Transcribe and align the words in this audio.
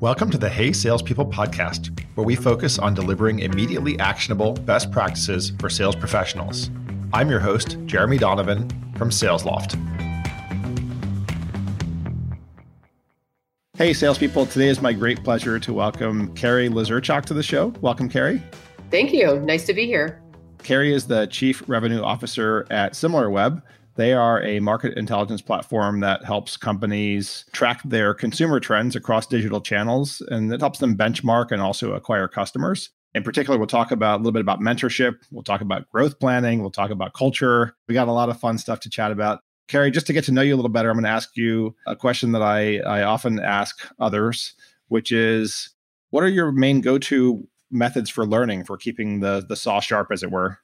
Welcome 0.00 0.30
to 0.30 0.38
the 0.38 0.48
Hey 0.48 0.72
Salespeople 0.72 1.26
podcast, 1.26 2.00
where 2.14 2.24
we 2.24 2.34
focus 2.34 2.78
on 2.78 2.94
delivering 2.94 3.40
immediately 3.40 3.98
actionable 3.98 4.54
best 4.54 4.90
practices 4.90 5.52
for 5.58 5.68
sales 5.68 5.94
professionals. 5.94 6.70
I'm 7.12 7.28
your 7.28 7.38
host, 7.38 7.76
Jeremy 7.84 8.16
Donovan 8.16 8.66
from 8.96 9.10
SalesLoft. 9.10 9.78
Hey, 13.76 13.92
salespeople. 13.92 14.46
Today 14.46 14.68
is 14.68 14.80
my 14.80 14.94
great 14.94 15.22
pleasure 15.22 15.58
to 15.58 15.72
welcome 15.74 16.34
Carrie 16.34 16.70
Lazorchak 16.70 17.26
to 17.26 17.34
the 17.34 17.42
show. 17.42 17.66
Welcome, 17.82 18.08
Carrie. 18.08 18.42
Thank 18.90 19.12
you. 19.12 19.38
Nice 19.40 19.66
to 19.66 19.74
be 19.74 19.84
here. 19.84 20.22
Carrie 20.62 20.94
is 20.94 21.08
the 21.08 21.26
Chief 21.26 21.62
Revenue 21.66 22.00
Officer 22.00 22.66
at 22.70 22.94
SimilarWeb, 22.94 23.60
they 24.00 24.14
are 24.14 24.42
a 24.42 24.60
market 24.60 24.96
intelligence 24.96 25.42
platform 25.42 26.00
that 26.00 26.24
helps 26.24 26.56
companies 26.56 27.44
track 27.52 27.82
their 27.84 28.14
consumer 28.14 28.58
trends 28.58 28.96
across 28.96 29.26
digital 29.26 29.60
channels 29.60 30.22
and 30.28 30.50
it 30.50 30.60
helps 30.60 30.78
them 30.78 30.96
benchmark 30.96 31.52
and 31.52 31.60
also 31.60 31.92
acquire 31.92 32.26
customers. 32.26 32.88
In 33.14 33.22
particular, 33.22 33.58
we'll 33.58 33.66
talk 33.66 33.90
about 33.90 34.14
a 34.14 34.20
little 34.22 34.32
bit 34.32 34.40
about 34.40 34.60
mentorship. 34.60 35.16
We'll 35.30 35.42
talk 35.42 35.60
about 35.60 35.86
growth 35.90 36.18
planning. 36.18 36.62
We'll 36.62 36.70
talk 36.70 36.90
about 36.90 37.12
culture. 37.12 37.76
We 37.88 37.94
got 37.94 38.08
a 38.08 38.12
lot 38.12 38.30
of 38.30 38.40
fun 38.40 38.56
stuff 38.56 38.80
to 38.80 38.88
chat 38.90 39.12
about. 39.12 39.40
Carrie, 39.68 39.90
just 39.90 40.06
to 40.06 40.14
get 40.14 40.24
to 40.24 40.32
know 40.32 40.40
you 40.40 40.54
a 40.54 40.56
little 40.56 40.70
better, 40.70 40.88
I'm 40.88 40.96
going 40.96 41.04
to 41.04 41.10
ask 41.10 41.36
you 41.36 41.76
a 41.86 41.94
question 41.94 42.32
that 42.32 42.42
I, 42.42 42.78
I 42.78 43.02
often 43.02 43.38
ask 43.38 43.86
others, 43.98 44.54
which 44.88 45.12
is 45.12 45.74
what 46.08 46.24
are 46.24 46.28
your 46.28 46.52
main 46.52 46.80
go 46.80 46.96
to 46.96 47.46
methods 47.70 48.08
for 48.08 48.24
learning, 48.24 48.64
for 48.64 48.78
keeping 48.78 49.20
the, 49.20 49.44
the 49.46 49.56
saw 49.56 49.78
sharp, 49.78 50.08
as 50.10 50.22
it 50.22 50.30
were? 50.30 50.58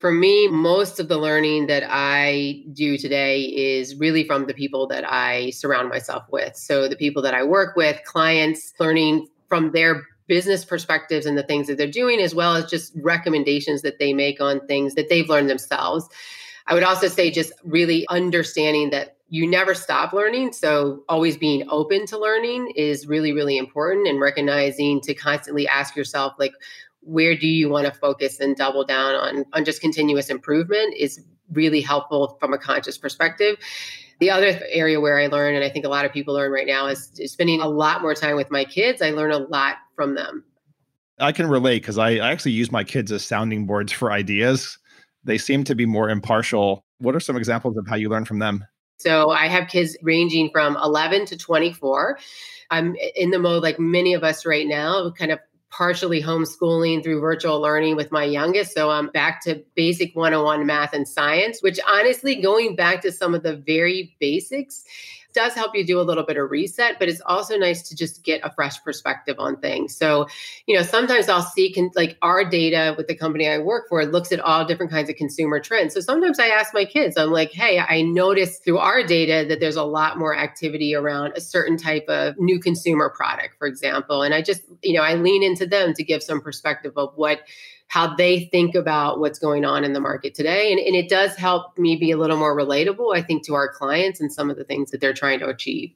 For 0.00 0.10
me, 0.10 0.48
most 0.48 0.98
of 0.98 1.08
the 1.08 1.18
learning 1.18 1.66
that 1.66 1.84
I 1.86 2.64
do 2.72 2.96
today 2.96 3.42
is 3.42 3.96
really 3.96 4.26
from 4.26 4.46
the 4.46 4.54
people 4.54 4.86
that 4.86 5.04
I 5.06 5.50
surround 5.50 5.90
myself 5.90 6.24
with. 6.30 6.56
So, 6.56 6.88
the 6.88 6.96
people 6.96 7.20
that 7.20 7.34
I 7.34 7.44
work 7.44 7.76
with, 7.76 8.00
clients, 8.06 8.72
learning 8.80 9.28
from 9.48 9.72
their 9.72 10.06
business 10.26 10.64
perspectives 10.64 11.26
and 11.26 11.36
the 11.36 11.42
things 11.42 11.66
that 11.66 11.76
they're 11.76 11.86
doing, 11.86 12.18
as 12.18 12.34
well 12.34 12.54
as 12.54 12.64
just 12.64 12.94
recommendations 12.96 13.82
that 13.82 13.98
they 13.98 14.14
make 14.14 14.40
on 14.40 14.66
things 14.66 14.94
that 14.94 15.10
they've 15.10 15.28
learned 15.28 15.50
themselves. 15.50 16.08
I 16.66 16.72
would 16.72 16.82
also 16.82 17.08
say 17.08 17.30
just 17.30 17.52
really 17.62 18.08
understanding 18.08 18.88
that 18.90 19.16
you 19.28 19.46
never 19.46 19.74
stop 19.74 20.14
learning. 20.14 20.54
So, 20.54 21.04
always 21.10 21.36
being 21.36 21.68
open 21.68 22.06
to 22.06 22.18
learning 22.18 22.72
is 22.74 23.06
really, 23.06 23.34
really 23.34 23.58
important 23.58 24.08
and 24.08 24.18
recognizing 24.18 25.02
to 25.02 25.12
constantly 25.12 25.68
ask 25.68 25.94
yourself, 25.94 26.36
like, 26.38 26.54
where 27.00 27.36
do 27.36 27.46
you 27.46 27.68
want 27.68 27.86
to 27.86 27.92
focus 27.92 28.40
and 28.40 28.56
double 28.56 28.84
down 28.84 29.14
on 29.14 29.44
on 29.52 29.64
just 29.64 29.80
continuous 29.80 30.28
improvement 30.28 30.94
is 30.96 31.24
really 31.52 31.80
helpful 31.80 32.36
from 32.38 32.52
a 32.52 32.58
conscious 32.58 32.96
perspective. 32.96 33.56
The 34.20 34.30
other 34.30 34.60
area 34.68 35.00
where 35.00 35.18
i 35.18 35.26
learn 35.26 35.54
and 35.54 35.64
i 35.64 35.70
think 35.70 35.84
a 35.84 35.88
lot 35.88 36.04
of 36.04 36.12
people 36.12 36.34
learn 36.34 36.52
right 36.52 36.66
now 36.66 36.86
is, 36.86 37.10
is 37.18 37.32
spending 37.32 37.60
a 37.60 37.68
lot 37.68 38.02
more 38.02 38.14
time 38.14 38.36
with 38.36 38.50
my 38.50 38.64
kids. 38.64 39.02
I 39.02 39.10
learn 39.10 39.32
a 39.32 39.38
lot 39.38 39.76
from 39.96 40.14
them. 40.14 40.44
I 41.18 41.32
can 41.32 41.48
relate 41.48 41.82
because 41.82 41.98
I, 41.98 42.12
I 42.12 42.30
actually 42.30 42.52
use 42.52 42.72
my 42.72 42.84
kids 42.84 43.12
as 43.12 43.24
sounding 43.24 43.66
boards 43.66 43.92
for 43.92 44.10
ideas. 44.10 44.78
They 45.24 45.36
seem 45.36 45.64
to 45.64 45.74
be 45.74 45.84
more 45.84 46.08
impartial. 46.08 46.82
What 46.98 47.14
are 47.14 47.20
some 47.20 47.36
examples 47.36 47.76
of 47.76 47.86
how 47.86 47.96
you 47.96 48.08
learn 48.08 48.24
from 48.24 48.38
them? 48.38 48.64
So 48.98 49.30
i 49.30 49.46
have 49.46 49.68
kids 49.68 49.96
ranging 50.02 50.50
from 50.52 50.76
11 50.76 51.24
to 51.26 51.36
24 51.38 52.18
i'm 52.70 52.94
in 53.16 53.30
the 53.30 53.38
mode 53.38 53.62
like 53.62 53.80
many 53.80 54.12
of 54.12 54.22
us 54.22 54.44
right 54.44 54.66
now 54.66 55.10
kind 55.12 55.32
of 55.32 55.38
partially 55.70 56.22
homeschooling 56.22 57.02
through 57.02 57.20
virtual 57.20 57.60
learning 57.60 57.96
with 57.96 58.10
my 58.12 58.24
youngest. 58.24 58.74
So 58.74 58.90
I'm 58.90 59.08
back 59.10 59.42
to 59.44 59.62
basic 59.74 60.14
101 60.14 60.66
math 60.66 60.92
and 60.92 61.06
science, 61.06 61.62
which 61.62 61.78
honestly, 61.86 62.36
going 62.36 62.76
back 62.76 63.00
to 63.02 63.12
some 63.12 63.34
of 63.34 63.42
the 63.42 63.56
very 63.56 64.14
basics 64.20 64.84
does 65.32 65.54
help 65.54 65.74
you 65.74 65.84
do 65.84 66.00
a 66.00 66.02
little 66.02 66.24
bit 66.24 66.36
of 66.36 66.50
reset, 66.50 66.98
but 66.98 67.08
it's 67.08 67.20
also 67.26 67.56
nice 67.56 67.88
to 67.88 67.96
just 67.96 68.24
get 68.24 68.40
a 68.44 68.52
fresh 68.52 68.82
perspective 68.82 69.36
on 69.38 69.56
things. 69.56 69.96
So, 69.96 70.26
you 70.66 70.76
know, 70.76 70.82
sometimes 70.82 71.28
I'll 71.28 71.42
see 71.42 71.72
con- 71.72 71.90
like 71.94 72.16
our 72.22 72.44
data 72.48 72.94
with 72.96 73.06
the 73.06 73.14
company 73.14 73.48
I 73.48 73.58
work 73.58 73.88
for 73.88 74.04
looks 74.04 74.32
at 74.32 74.40
all 74.40 74.64
different 74.64 74.90
kinds 74.90 75.08
of 75.08 75.16
consumer 75.16 75.60
trends. 75.60 75.94
So 75.94 76.00
sometimes 76.00 76.38
I 76.38 76.48
ask 76.48 76.74
my 76.74 76.84
kids, 76.84 77.16
I'm 77.16 77.30
like, 77.30 77.52
hey, 77.52 77.78
I 77.78 78.02
noticed 78.02 78.64
through 78.64 78.78
our 78.78 79.02
data 79.02 79.46
that 79.48 79.60
there's 79.60 79.76
a 79.76 79.84
lot 79.84 80.18
more 80.18 80.36
activity 80.36 80.94
around 80.94 81.32
a 81.36 81.40
certain 81.40 81.76
type 81.76 82.04
of 82.08 82.38
new 82.38 82.60
consumer 82.60 83.10
product, 83.10 83.56
for 83.58 83.66
example. 83.66 84.22
And 84.22 84.34
I 84.34 84.42
just, 84.42 84.62
you 84.82 84.94
know, 84.94 85.02
I 85.02 85.14
lean 85.14 85.42
into 85.42 85.66
them 85.66 85.94
to 85.94 86.04
give 86.04 86.22
some 86.22 86.40
perspective 86.40 86.92
of 86.96 87.12
what 87.16 87.40
how 87.90 88.14
they 88.14 88.44
think 88.52 88.76
about 88.76 89.18
what's 89.18 89.40
going 89.40 89.64
on 89.64 89.82
in 89.82 89.94
the 89.94 90.00
market 90.00 90.32
today. 90.32 90.70
And, 90.70 90.78
and 90.78 90.94
it 90.94 91.08
does 91.08 91.34
help 91.34 91.76
me 91.76 91.96
be 91.96 92.12
a 92.12 92.16
little 92.16 92.36
more 92.36 92.56
relatable, 92.56 93.16
I 93.16 93.20
think, 93.20 93.44
to 93.46 93.54
our 93.54 93.68
clients 93.68 94.20
and 94.20 94.32
some 94.32 94.48
of 94.48 94.56
the 94.56 94.62
things 94.62 94.92
that 94.92 95.00
they're 95.00 95.12
trying 95.12 95.40
to 95.40 95.48
achieve. 95.48 95.90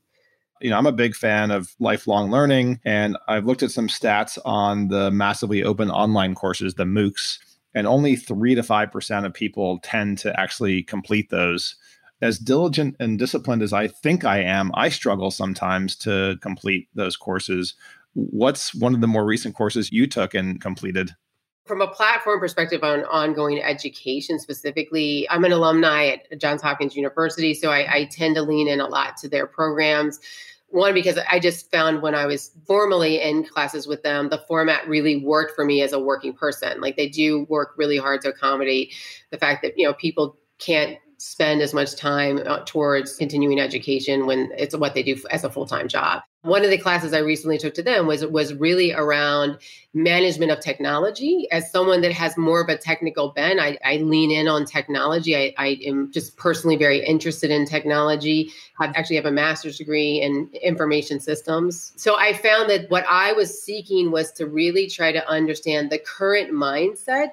You 0.60 0.70
know, 0.70 0.76
I'm 0.76 0.86
a 0.86 0.92
big 0.92 1.14
fan 1.14 1.52
of 1.52 1.72
lifelong 1.78 2.32
learning, 2.32 2.80
and 2.84 3.16
I've 3.28 3.44
looked 3.44 3.62
at 3.62 3.70
some 3.70 3.86
stats 3.86 4.38
on 4.44 4.88
the 4.88 5.12
massively 5.12 5.62
open 5.62 5.88
online 5.88 6.34
courses, 6.34 6.74
the 6.74 6.84
MOOCs, 6.84 7.38
and 7.74 7.86
only 7.86 8.16
three 8.16 8.56
to 8.56 8.62
5% 8.62 9.24
of 9.24 9.32
people 9.32 9.78
tend 9.84 10.18
to 10.18 10.38
actually 10.38 10.82
complete 10.82 11.30
those 11.30 11.76
as 12.20 12.38
diligent 12.38 12.96
and 12.98 13.20
disciplined 13.20 13.62
as 13.62 13.72
I 13.72 13.86
think 13.86 14.24
I 14.24 14.40
am, 14.40 14.72
I 14.74 14.88
struggle 14.88 15.30
sometimes 15.30 15.94
to 15.96 16.38
complete 16.40 16.88
those 16.94 17.16
courses. 17.16 17.74
What's 18.14 18.74
one 18.74 18.94
of 18.94 19.00
the 19.00 19.06
more 19.06 19.24
recent 19.24 19.54
courses 19.54 19.92
you 19.92 20.06
took 20.06 20.34
and 20.34 20.60
completed? 20.60 21.14
From 21.64 21.80
a 21.80 21.86
platform 21.86 22.40
perspective 22.40 22.84
on 22.84 23.04
ongoing 23.04 23.62
education 23.62 24.38
specifically, 24.38 25.26
I'm 25.30 25.44
an 25.44 25.52
alumni 25.52 26.08
at 26.08 26.38
Johns 26.38 26.60
Hopkins 26.60 26.94
University, 26.94 27.54
so 27.54 27.70
I, 27.70 27.90
I 27.90 28.04
tend 28.04 28.34
to 28.34 28.42
lean 28.42 28.68
in 28.68 28.80
a 28.80 28.86
lot 28.86 29.16
to 29.18 29.28
their 29.28 29.46
programs. 29.46 30.20
One, 30.68 30.92
because 30.92 31.18
I 31.30 31.38
just 31.38 31.70
found 31.70 32.02
when 32.02 32.14
I 32.14 32.26
was 32.26 32.50
formally 32.66 33.18
in 33.18 33.44
classes 33.44 33.86
with 33.86 34.02
them, 34.02 34.28
the 34.28 34.44
format 34.46 34.86
really 34.86 35.24
worked 35.24 35.54
for 35.54 35.64
me 35.64 35.80
as 35.80 35.92
a 35.92 35.98
working 35.98 36.34
person. 36.34 36.82
Like 36.82 36.96
they 36.96 37.08
do 37.08 37.44
work 37.44 37.74
really 37.78 37.96
hard 37.96 38.20
to 38.22 38.28
accommodate 38.28 38.92
the 39.30 39.38
fact 39.38 39.62
that, 39.62 39.78
you 39.78 39.86
know, 39.86 39.94
people 39.94 40.36
can't 40.58 40.98
spend 41.24 41.62
as 41.62 41.72
much 41.72 41.96
time 41.96 42.38
uh, 42.44 42.58
towards 42.66 43.16
continuing 43.16 43.58
education 43.58 44.26
when 44.26 44.50
it's 44.58 44.76
what 44.76 44.92
they 44.94 45.02
do 45.02 45.16
as 45.30 45.42
a 45.42 45.48
full-time 45.48 45.88
job. 45.88 46.22
One 46.42 46.62
of 46.62 46.70
the 46.70 46.76
classes 46.76 47.14
I 47.14 47.20
recently 47.20 47.56
took 47.56 47.72
to 47.74 47.82
them 47.82 48.06
was 48.06 48.26
was 48.26 48.52
really 48.52 48.92
around 48.92 49.56
management 49.94 50.52
of 50.52 50.60
technology. 50.60 51.48
As 51.50 51.70
someone 51.70 52.02
that 52.02 52.12
has 52.12 52.36
more 52.36 52.60
of 52.60 52.68
a 52.68 52.76
technical 52.76 53.30
bent, 53.30 53.58
I, 53.58 53.78
I 53.82 53.96
lean 53.96 54.30
in 54.30 54.46
on 54.46 54.66
technology. 54.66 55.34
I, 55.34 55.54
I 55.56 55.78
am 55.86 56.12
just 56.12 56.36
personally 56.36 56.76
very 56.76 57.02
interested 57.02 57.50
in 57.50 57.64
technology. 57.64 58.50
I 58.78 58.86
actually 58.88 59.16
have 59.16 59.24
a 59.24 59.30
master's 59.30 59.78
degree 59.78 60.20
in 60.20 60.50
information 60.62 61.18
systems. 61.18 61.94
So 61.96 62.16
I 62.18 62.34
found 62.34 62.68
that 62.68 62.90
what 62.90 63.06
I 63.08 63.32
was 63.32 63.62
seeking 63.62 64.10
was 64.10 64.30
to 64.32 64.46
really 64.46 64.86
try 64.86 65.12
to 65.12 65.26
understand 65.26 65.88
the 65.88 65.98
current 65.98 66.52
mindset 66.52 67.30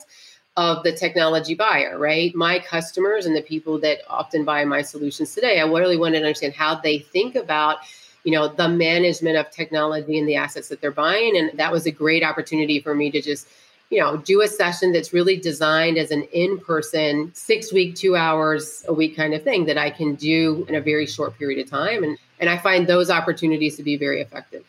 of 0.58 0.84
the 0.84 0.92
technology 0.92 1.56
buyer, 1.56 1.98
right? 1.98 2.36
My 2.36 2.60
customers 2.60 3.26
and 3.26 3.36
the 3.36 3.42
people 3.42 3.80
that 3.80 4.00
often 4.10 4.44
buy 4.44 4.66
my 4.66 4.82
solutions 4.82 5.34
today, 5.34 5.60
I 5.60 5.66
really 5.66 5.98
wanted 5.98 6.20
to 6.20 6.26
understand 6.26 6.54
how 6.54 6.76
they 6.76 7.00
think 7.00 7.36
about 7.36 7.78
you 8.24 8.32
know 8.32 8.48
the 8.48 8.68
management 8.68 9.38
of 9.38 9.50
technology 9.50 10.20
and 10.20 10.28
the 10.28 10.36
assets 10.36 10.68
that 10.70 10.82
they're 10.82 10.92
buying. 10.92 11.38
And 11.38 11.58
that 11.58 11.72
was 11.72 11.86
a 11.86 11.92
great 11.92 12.24
opportunity 12.24 12.80
for 12.80 12.94
me 12.94 13.10
to 13.12 13.22
just 13.22 13.48
you 13.90 14.00
know 14.00 14.18
do 14.18 14.42
a 14.42 14.48
session 14.48 14.92
that's 14.92 15.14
really 15.14 15.38
designed 15.38 15.98
as 15.98 16.12
an 16.12 16.24
in-person 16.34 17.32
six 17.34 17.74
week 17.74 17.96
two 17.96 18.16
hours 18.16 18.86
a 18.88 18.94
week 18.94 19.16
kind 19.16 19.34
of 19.34 19.44
thing 19.44 19.66
that 19.66 19.78
i 19.78 19.90
can 19.90 20.16
do 20.16 20.66
in 20.70 20.76
a 20.76 20.82
very 20.82 21.06
short 21.06 21.38
period 21.38 21.64
of 21.64 21.70
time. 21.70 22.04
And 22.04 22.18
and 22.40 22.50
i 22.50 22.58
find 22.58 22.88
those 22.88 23.10
opportunities 23.10 23.76
to 23.78 23.84
be 23.84 23.98
very 23.98 24.22
effective. 24.22 24.66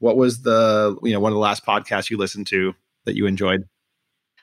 What 0.00 0.16
was 0.16 0.42
the 0.42 0.96
you 1.02 1.12
know 1.12 1.20
one 1.20 1.32
of 1.32 1.36
the 1.36 1.40
last 1.40 1.64
podcasts 1.64 2.10
you 2.10 2.18
listened 2.18 2.46
to 2.48 2.74
that 3.04 3.16
you 3.16 3.26
enjoyed 3.26 3.66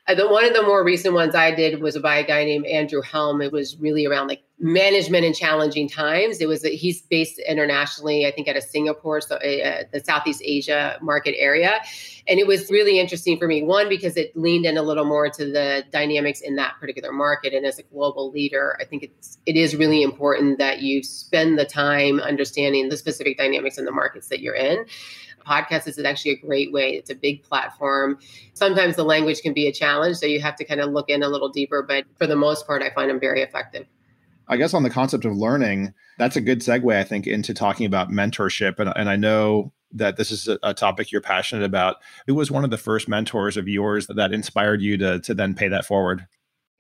uh, 0.06 0.16
the 0.16 0.28
one 0.28 0.44
of 0.44 0.54
the 0.54 0.62
more 0.62 0.84
recent 0.84 1.14
ones 1.14 1.34
I 1.34 1.56
did 1.56 1.82
was 1.82 1.98
by 1.98 2.18
a 2.18 2.28
guy 2.28 2.44
named 2.44 2.66
Andrew 2.66 3.02
Helm. 3.02 3.42
It 3.42 3.54
was 3.54 3.78
really 3.78 4.06
around 4.06 4.28
like 4.28 4.44
management 4.60 5.24
in 5.24 5.34
challenging 5.34 5.88
times. 5.88 6.42
It 6.42 6.48
was 6.48 6.62
that 6.62 6.74
he's 6.74 7.02
based 7.04 7.40
internationally, 7.40 8.26
I 8.26 8.32
think, 8.32 8.50
out 8.50 8.58
of 8.58 8.64
Singapore, 8.64 9.22
so 9.22 9.36
uh, 9.36 9.84
the 9.94 10.02
Southeast 10.04 10.42
Asia 10.44 10.98
market 11.02 11.36
area, 11.38 11.80
and 12.28 12.38
it 12.38 12.48
was 12.48 12.70
really 12.70 13.00
interesting 13.00 13.38
for 13.38 13.48
me. 13.48 13.64
One 13.64 13.88
because 13.88 14.18
it 14.18 14.36
leaned 14.36 14.66
in 14.66 14.76
a 14.76 14.82
little 14.82 15.06
more 15.06 15.30
to 15.30 15.46
the 15.46 15.86
dynamics 15.92 16.42
in 16.42 16.58
that 16.58 16.76
particular 16.82 17.14
market, 17.14 17.54
and 17.54 17.66
as 17.66 17.80
a 17.80 17.84
global 17.84 18.30
leader, 18.30 18.78
I 18.82 18.86
think 18.86 19.04
it's 19.04 19.38
it 19.46 19.56
is 19.56 19.74
really 19.74 20.04
important 20.04 20.58
that 20.58 20.82
you 20.82 21.02
spend 21.02 21.58
the 21.58 21.66
time 21.66 22.20
understanding 22.20 22.90
the 22.90 22.98
specific 22.98 23.38
dynamics 23.38 23.78
in 23.78 23.86
the 23.86 23.92
markets 23.92 24.28
that 24.28 24.42
you're 24.42 24.56
in 24.56 24.86
podcast 25.46 25.88
is 25.88 26.00
actually 26.00 26.32
a 26.32 26.38
great 26.38 26.72
way. 26.72 26.96
It's 26.96 27.10
a 27.10 27.16
big 27.16 27.44
platform. 27.44 28.18
Sometimes 28.54 28.96
the 28.96 29.04
language 29.04 29.42
can 29.42 29.54
be 29.54 29.68
a 29.68 29.72
challenge, 29.72 30.18
so 30.18 30.26
you 30.26 30.42
have 30.42 30.56
to 30.58 30.66
kind 30.66 30.82
of 30.82 30.92
look 30.92 31.10
in 31.10 31.24
a 31.24 31.30
little 31.30 31.50
deeper, 31.50 31.84
but 31.84 32.06
for 32.18 32.28
the 32.28 32.36
most 32.36 32.68
part, 32.68 32.82
I 32.82 32.90
find 32.92 33.10
them 33.10 33.20
very 33.20 33.42
effective. 33.42 33.88
I 34.48 34.58
guess 34.58 34.74
on 34.74 34.84
the 34.84 34.90
concept 34.90 35.26
of 35.26 35.36
learning, 35.36 35.94
that's 36.18 36.36
a 36.36 36.42
good 36.42 36.60
segue, 36.60 36.96
I 36.96 37.04
think, 37.04 37.28
into 37.28 37.54
talking 37.54 37.86
about 37.86 38.10
mentorship. 38.10 38.80
And, 38.80 38.92
and 38.96 39.10
I 39.10 39.16
know 39.16 39.72
that 39.94 40.18
this 40.18 40.32
is 40.32 40.48
a, 40.48 40.60
a 40.64 40.74
topic 40.74 41.12
you're 41.12 41.22
passionate 41.22 41.64
about. 41.64 41.98
Who 42.28 42.36
was 42.36 42.52
one 42.52 42.64
of 42.64 42.70
the 42.70 42.78
first 42.78 43.08
mentors 43.08 43.58
of 43.58 43.68
yours 43.70 44.08
that 44.08 44.34
inspired 44.34 44.82
you 44.82 44.98
to, 44.98 45.20
to 45.22 45.34
then 45.34 45.54
pay 45.54 45.68
that 45.70 45.86
forward? 45.86 46.28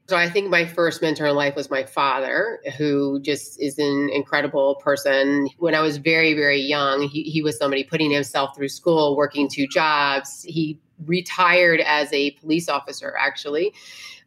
So 0.10 0.18
I 0.18 0.30
think 0.30 0.50
my 0.50 0.66
first 0.66 1.02
mentor 1.02 1.28
in 1.28 1.36
life 1.36 1.56
was 1.56 1.70
my 1.70 1.84
father, 1.84 2.60
who 2.78 3.22
just 3.22 3.62
is 3.62 3.80
an 3.80 4.10
incredible 4.14 4.76
person. 4.76 5.48
When 5.60 5.74
I 5.74 5.80
was 5.80 5.96
very, 5.98 6.34
very 6.34 6.60
young, 6.60 7.08
he, 7.08 7.24
he 7.24 7.42
was 7.42 7.58
somebody 7.58 7.86
putting 7.86 8.12
himself 8.12 8.54
through 8.54 8.68
school, 8.68 9.16
working 9.16 9.48
two 9.48 9.66
jobs. 9.66 10.44
He 10.44 10.78
retired 11.06 11.80
as 11.80 12.12
a 12.12 12.32
police 12.32 12.68
officer, 12.68 13.16
actually, 13.18 13.74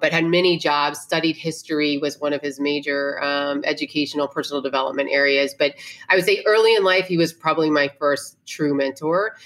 but 0.01 0.13
had 0.13 0.25
many 0.25 0.59
jobs. 0.59 1.01
Studied 1.01 1.37
history 1.37 1.99
was 1.99 2.21
one 2.21 2.33
of 2.33 2.41
his 2.41 2.61
major 2.61 3.23
um, 3.23 3.63
educational, 3.65 4.29
personal 4.29 4.63
development 4.63 5.11
areas. 5.13 5.55
But 5.59 5.75
I 6.09 6.17
would 6.17 6.25
say 6.25 6.43
early 6.47 6.75
in 6.75 6.85
life, 6.85 7.07
he 7.07 7.17
was 7.17 7.33
probably 7.33 7.71
my 7.71 7.91
first 7.99 8.37
true 8.47 8.75
mentor 8.75 9.37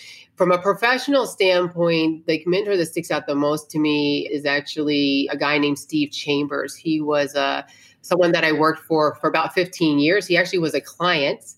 from 0.41 0.53
a 0.53 0.59
professional 0.59 1.27
standpoint, 1.27 2.25
the 2.25 2.43
mentor 2.47 2.75
that 2.75 2.87
sticks 2.87 3.11
out 3.11 3.27
the 3.27 3.35
most 3.35 3.71
to 3.73 3.79
me 3.79 4.27
is 4.29 4.47
actually 4.47 5.29
a 5.31 5.37
guy 5.37 5.59
named 5.59 5.79
Steve 5.79 6.13
Chambers. 6.13 6.75
He 6.75 6.99
was 6.99 7.37
uh, 7.37 7.61
someone 8.01 8.33
that 8.33 8.43
I 8.43 8.53
worked 8.53 8.81
for 8.81 9.17
for 9.17 9.29
about 9.29 9.53
15 9.53 9.99
years. 9.99 10.27
He 10.27 10.39
actually 10.39 10.61
was 10.61 10.73
a 10.73 10.81
client 10.81 11.57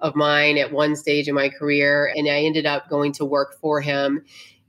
of 0.00 0.16
mine 0.16 0.58
at 0.58 0.72
one 0.72 0.96
stage 0.96 1.28
in 1.28 1.34
my 1.36 1.48
career, 1.48 2.12
and 2.16 2.28
I 2.28 2.40
ended 2.40 2.66
up 2.66 2.88
going 2.88 3.12
to 3.12 3.24
work 3.24 3.54
for 3.60 3.80
him. 3.80 4.24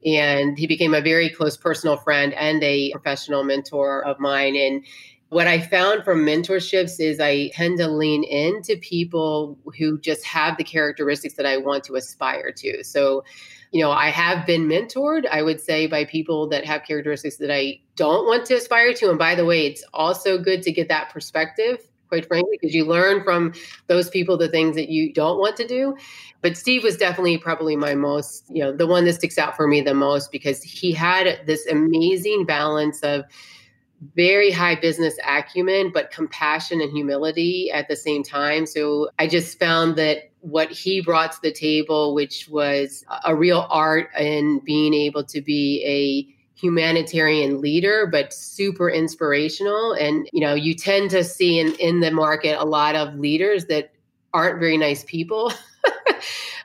And 0.06 0.58
he 0.58 0.68
became 0.68 0.94
a 0.94 1.02
very 1.02 1.30
close 1.30 1.58
personal 1.58 1.98
friend 1.98 2.34
and 2.34 2.64
a 2.64 2.92
professional 2.92 3.44
mentor 3.44 4.06
of 4.06 4.20
mine. 4.20 4.56
And 4.56 4.86
what 5.30 5.48
I 5.48 5.60
found 5.60 6.04
from 6.04 6.26
mentorships 6.26 7.00
is 7.00 7.20
I 7.20 7.50
tend 7.54 7.80
to 7.80 7.88
lean 7.88 8.24
into 8.24 8.78
people 8.78 9.58
who 9.78 10.00
just 10.00 10.24
have 10.26 10.58
the 10.58 10.64
characteristics 10.64 11.36
that 11.36 11.46
I 11.46 11.58
want 11.58 11.84
to 11.86 11.96
aspire 11.96 12.52
to. 12.52 12.84
So 12.84 13.24
you 13.76 13.82
know, 13.82 13.92
I 13.92 14.10
have 14.10 14.46
been 14.46 14.70
mentored, 14.70 15.28
I 15.30 15.42
would 15.42 15.60
say, 15.60 15.86
by 15.86 16.06
people 16.06 16.48
that 16.48 16.66
have 16.66 16.84
characteristics 16.84 17.36
that 17.38 17.52
I 17.52 17.82
don't 17.98 18.26
want 18.26 18.46
to 18.46 18.56
aspire 18.56 18.94
to. 18.94 19.10
And 19.10 19.20
by 19.20 19.36
the 19.36 19.44
way, 19.44 19.66
it's 19.66 19.84
also 19.94 20.38
good 20.38 20.64
to 20.64 20.72
get 20.72 20.88
that 20.88 21.10
perspective, 21.10 21.80
quite 22.16 22.28
frankly, 22.28 22.58
because 22.60 22.74
you 22.74 22.86
learn 22.86 23.22
from 23.26 23.54
those 23.88 24.10
people 24.10 24.38
the 24.38 24.48
things 24.48 24.78
that 24.78 24.88
you 24.88 25.12
don't 25.12 25.38
want 25.38 25.58
to 25.58 25.68
do. 25.68 25.98
But 26.42 26.56
Steve 26.56 26.82
was 26.82 26.96
definitely 26.96 27.38
probably 27.38 27.76
my 27.76 27.94
most, 27.94 28.46
you 28.50 28.64
know, 28.64 28.72
the 28.72 28.88
one 28.88 29.04
that 29.04 29.16
sticks 29.16 29.38
out 29.38 29.54
for 29.58 29.68
me 29.68 29.82
the 29.82 29.94
most 29.94 30.32
because 30.32 30.64
he 30.64 30.94
had 30.94 31.42
this 31.46 31.68
amazing 31.68 32.46
balance 32.46 33.02
of 33.02 33.26
very 34.16 34.50
high 34.50 34.76
business 34.76 35.18
acumen, 35.28 35.92
but 35.94 36.10
compassion 36.10 36.80
and 36.80 36.90
humility 36.92 37.70
at 37.70 37.90
the 37.90 37.98
same 37.98 38.24
time. 38.24 38.66
So 38.66 39.10
I 39.20 39.28
just 39.28 39.60
found 39.60 39.98
that 39.98 40.30
what 40.40 40.72
he 40.72 41.02
brought 41.02 41.34
to 41.34 41.42
the 41.42 41.52
table, 41.52 42.14
which 42.16 42.48
was 42.48 43.04
a 43.26 43.36
real 43.36 43.68
art 43.70 44.10
in 44.18 44.60
being 44.60 44.94
able 44.94 45.26
to 45.26 45.42
be 45.42 45.84
a 45.86 46.35
humanitarian 46.56 47.60
leader 47.62 48.08
but 48.08 48.34
super 48.34 48.90
inspirational. 48.90 49.94
And 49.94 50.30
you 50.34 50.42
know 50.42 50.54
you 50.54 50.74
tend 50.74 51.10
to 51.12 51.24
see 51.24 51.60
in 51.60 51.74
in 51.76 52.00
the 52.00 52.12
market 52.12 52.58
a 52.60 52.66
lot 52.66 52.96
of 52.96 53.16
leaders 53.16 53.66
that 53.66 53.92
aren't 54.34 54.60
very 54.60 54.78
nice 54.78 55.04
people. 55.04 55.52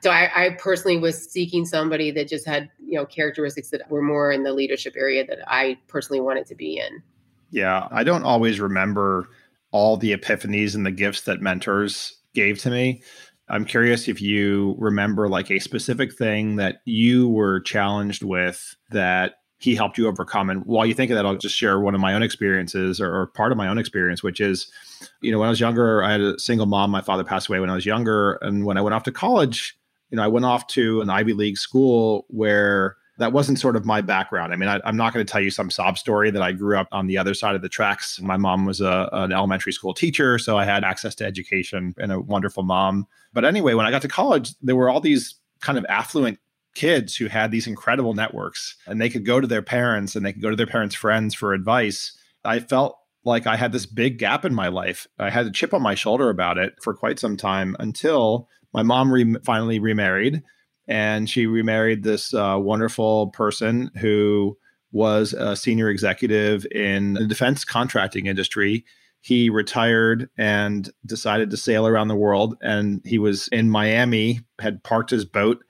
So 0.01 0.11
I, 0.11 0.47
I, 0.47 0.51
personally 0.59 0.97
was 0.97 1.31
seeking 1.31 1.67
somebody 1.67 2.11
that 2.13 2.27
just 2.27 2.47
had 2.47 2.71
you 2.85 2.97
know 2.97 3.05
characteristics 3.05 3.71
that 3.71 3.91
were 3.91 4.03
more 4.03 4.33
in 4.33 4.43
the 4.43 4.53
leadership 4.53 4.95
area 4.97 5.27
that 5.27 5.39
i 5.47 5.79
personally 5.89 6.21
wanted 6.21 6.47
to 6.47 6.55
be 6.55 6.79
in. 6.79 7.03
Yeah 7.51 7.87
i 7.91 8.03
don't 8.03 8.25
always 8.25 8.61
remember 8.61 9.29
all 9.73 9.97
the 9.97 10.17
epiphanies 10.17 10.75
and 10.75 10.85
the 10.85 10.91
gifts 10.91 11.23
that 11.23 11.41
mentors 11.41 12.17
gave 12.35 12.59
to 12.61 12.71
me. 12.71 13.03
I'm 13.49 13.65
curious 13.65 14.09
if 14.09 14.21
you 14.21 14.77
remember 14.79 15.29
like 15.29 15.51
a 15.51 15.59
specific 15.59 16.15
thing 16.15 16.57
that 16.57 16.83
you 16.85 17.29
were 17.29 17.61
challenged 17.61 18.23
with 18.23 18.77
that 18.91 19.35
he 19.61 19.75
helped 19.75 19.99
you 19.99 20.09
overcome. 20.09 20.49
And 20.49 20.65
while 20.65 20.87
you 20.87 20.95
think 20.95 21.11
of 21.11 21.17
that, 21.17 21.27
I'll 21.27 21.37
just 21.37 21.55
share 21.55 21.81
one 21.81 21.95
of 21.95 22.01
my 22.01 22.15
own 22.15 22.23
experiences 22.23 22.99
or, 23.01 23.15
or, 23.15 23.27
part 23.27 23.53
of 23.53 23.59
my 23.59 23.69
own 23.69 23.77
experience, 23.77 24.23
which 24.23 24.41
is, 24.41 24.73
you 25.21 25.31
know, 25.31 25.39
when 25.39 25.47
I 25.47 25.51
was 25.51 25.61
younger, 25.61 26.03
I 26.03 26.13
had 26.13 26.21
a 26.23 26.39
single 26.39 26.67
mom. 26.67 26.91
My 26.91 27.03
father 27.03 27.25
passed 27.25 27.49
away 27.49 27.61
when 27.61 27.69
I 27.69 27.75
was 27.75 27.85
younger. 27.85 28.39
And 28.41 28.65
when 28.65 28.79
I 28.79 28.81
went 28.81 28.95
off 28.95 29.03
to 29.05 29.13
college, 29.13 29.77
you 30.11 30.17
know, 30.17 30.23
I 30.23 30.29
went 30.29 30.47
off 30.47 30.67
to 30.69 31.03
an 31.03 31.11
Ivy 31.11 31.35
League 31.35 31.59
school 31.59 32.25
where 32.29 32.97
that 33.19 33.35
wasn't 33.35 33.59
sort 33.59 33.77
of 33.77 33.85
my 33.85 34.01
background. 34.01 34.55
I 34.55 34.57
mean, 34.57 34.71
I, 34.71 34.81
am 34.89 34.97
not 34.97 35.13
going 35.13 35.25
to 35.25 35.31
tell 35.31 35.43
you 35.43 35.51
some 35.51 35.71
sob 35.71 35.99
story 35.99 36.31
that 36.31 36.41
I 36.41 36.53
grew 36.53 36.79
up 36.79 36.89
on 36.91 37.07
the 37.07 37.19
other 37.19 37.35
side 37.35 37.55
of 37.55 37.61
the 37.61 37.69
tracks. 37.69 38.19
My 38.19 38.39
mom 38.39 38.65
was 38.65 38.81
a, 38.81 39.11
an 39.13 39.31
elementary 39.31 39.73
school 39.73 39.93
teacher, 39.93 40.39
so 40.39 40.57
I 40.57 40.65
had 40.65 40.85
access 40.85 41.15
to 41.17 41.27
education 41.27 41.95
and 41.99 42.13
a 42.13 42.19
wonderful 42.19 42.63
mom. 42.63 43.07
But 43.35 43.45
anyway, 43.45 43.75
when 43.75 43.85
I 43.85 43.91
got 43.91 44.01
to 44.03 44.09
college, 44.09 44.55
there 44.63 44.75
were 44.75 44.89
all 44.89 45.01
these 45.01 45.35
kind 45.61 45.77
of 45.77 45.85
affluent 45.91 46.39
kids 46.75 47.17
who 47.17 47.27
had 47.27 47.51
these 47.51 47.67
incredible 47.67 48.15
networks 48.15 48.77
and 48.87 49.01
they 49.01 49.11
could 49.11 49.27
go 49.27 49.41
to 49.41 49.47
their 49.47 49.63
parents 49.63 50.15
and 50.15 50.25
they 50.25 50.33
could 50.33 50.43
go 50.43 50.51
to 50.51 50.57
their 50.57 50.67
parents' 50.67 50.95
friends 50.95 51.35
for 51.35 51.53
advice. 51.53 52.17
I 52.45 52.61
felt 52.61 52.97
like 53.25 53.47
I 53.47 53.57
had 53.57 53.73
this 53.73 53.87
big 53.87 54.19
gap 54.19 54.45
in 54.45 54.55
my 54.55 54.69
life. 54.69 55.07
I 55.19 55.31
had 55.31 55.47
a 55.47 55.51
chip 55.51 55.75
on 55.75 55.83
my 55.83 55.95
shoulder 55.95 56.31
about 56.31 56.59
it 56.59 56.75
for 56.83 56.95
quite 56.95 57.19
some 57.19 57.37
time 57.37 57.77
until 57.79 58.49
my 58.73 58.83
mom 58.83 59.13
re- 59.13 59.37
finally 59.45 59.79
remarried 59.79 60.43
and 60.91 61.31
she 61.31 61.47
remarried 61.47 62.03
this 62.03 62.35
uh, 62.35 62.57
wonderful 62.59 63.29
person 63.29 63.91
who 64.01 64.59
was 64.93 65.33
a 65.33 65.55
senior 65.55 65.89
executive 65.89 66.67
in 66.73 67.15
the 67.15 67.27
defense 67.27 67.65
contracting 67.65 68.27
industry. 68.27 68.85
He 69.21 69.51
retired 69.51 70.29
and 70.37 70.91
decided 71.07 71.51
to 71.51 71.57
sail 71.57 71.87
around 71.87 72.09
the 72.09 72.17
world. 72.17 72.57
And 72.61 73.01
he 73.05 73.19
was 73.19 73.47
in 73.49 73.71
Miami, 73.71 74.41
had 74.59 74.83
parked 74.83 75.11
his 75.11 75.25
boat, 75.25 75.63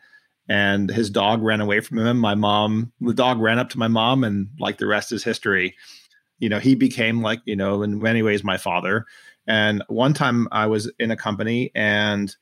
and 0.50 0.90
his 0.90 1.10
dog 1.10 1.42
ran 1.42 1.60
away 1.60 1.78
from 1.78 1.98
him. 1.98 2.18
My 2.18 2.34
mom, 2.34 2.92
the 3.00 3.14
dog 3.14 3.40
ran 3.40 3.60
up 3.60 3.70
to 3.70 3.78
my 3.78 3.86
mom, 3.86 4.24
and 4.24 4.48
like 4.58 4.78
the 4.78 4.86
rest 4.88 5.12
is 5.12 5.22
history. 5.22 5.76
You 6.40 6.48
know, 6.48 6.58
he 6.58 6.74
became 6.74 7.22
like, 7.22 7.40
you 7.44 7.54
know, 7.54 7.84
in 7.84 8.00
many 8.00 8.20
ways, 8.20 8.42
my 8.42 8.56
father. 8.56 9.06
And 9.46 9.84
one 9.86 10.12
time 10.12 10.48
I 10.50 10.66
was 10.66 10.90
in 10.98 11.12
a 11.12 11.16
company 11.16 11.70
and 11.74 12.34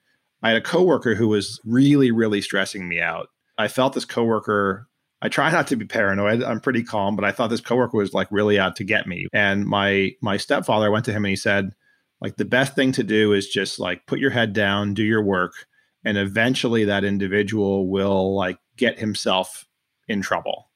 I 0.42 0.48
had 0.48 0.56
a 0.56 0.62
coworker 0.62 1.14
who 1.16 1.28
was 1.28 1.60
really, 1.64 2.10
really 2.10 2.40
stressing 2.40 2.88
me 2.88 2.98
out. 2.98 3.28
I 3.58 3.68
felt 3.68 3.92
this 3.92 4.06
coworker. 4.06 4.88
I 5.20 5.28
try 5.28 5.50
not 5.50 5.66
to 5.66 5.76
be 5.76 5.84
paranoid. 5.84 6.42
I'm 6.42 6.60
pretty 6.60 6.84
calm, 6.84 7.14
but 7.14 7.26
I 7.26 7.32
thought 7.32 7.50
this 7.50 7.60
coworker 7.60 7.98
was 7.98 8.14
like 8.14 8.28
really 8.30 8.58
out 8.58 8.76
to 8.76 8.84
get 8.84 9.06
me. 9.06 9.26
And 9.34 9.66
my 9.66 10.12
my 10.22 10.38
stepfather 10.38 10.90
went 10.90 11.04
to 11.06 11.12
him 11.12 11.26
and 11.26 11.30
he 11.30 11.36
said, 11.36 11.74
like 12.22 12.36
the 12.36 12.44
best 12.46 12.74
thing 12.74 12.92
to 12.92 13.02
do 13.02 13.34
is 13.34 13.48
just 13.48 13.78
like 13.78 14.06
put 14.06 14.18
your 14.18 14.30
head 14.30 14.54
down, 14.54 14.94
do 14.94 15.02
your 15.02 15.22
work, 15.22 15.52
and 16.04 16.16
eventually 16.16 16.84
that 16.84 17.04
individual 17.04 17.88
will 17.88 18.34
like 18.34 18.58
get 18.76 18.98
himself 18.98 19.66
in 20.06 20.22
trouble. 20.22 20.70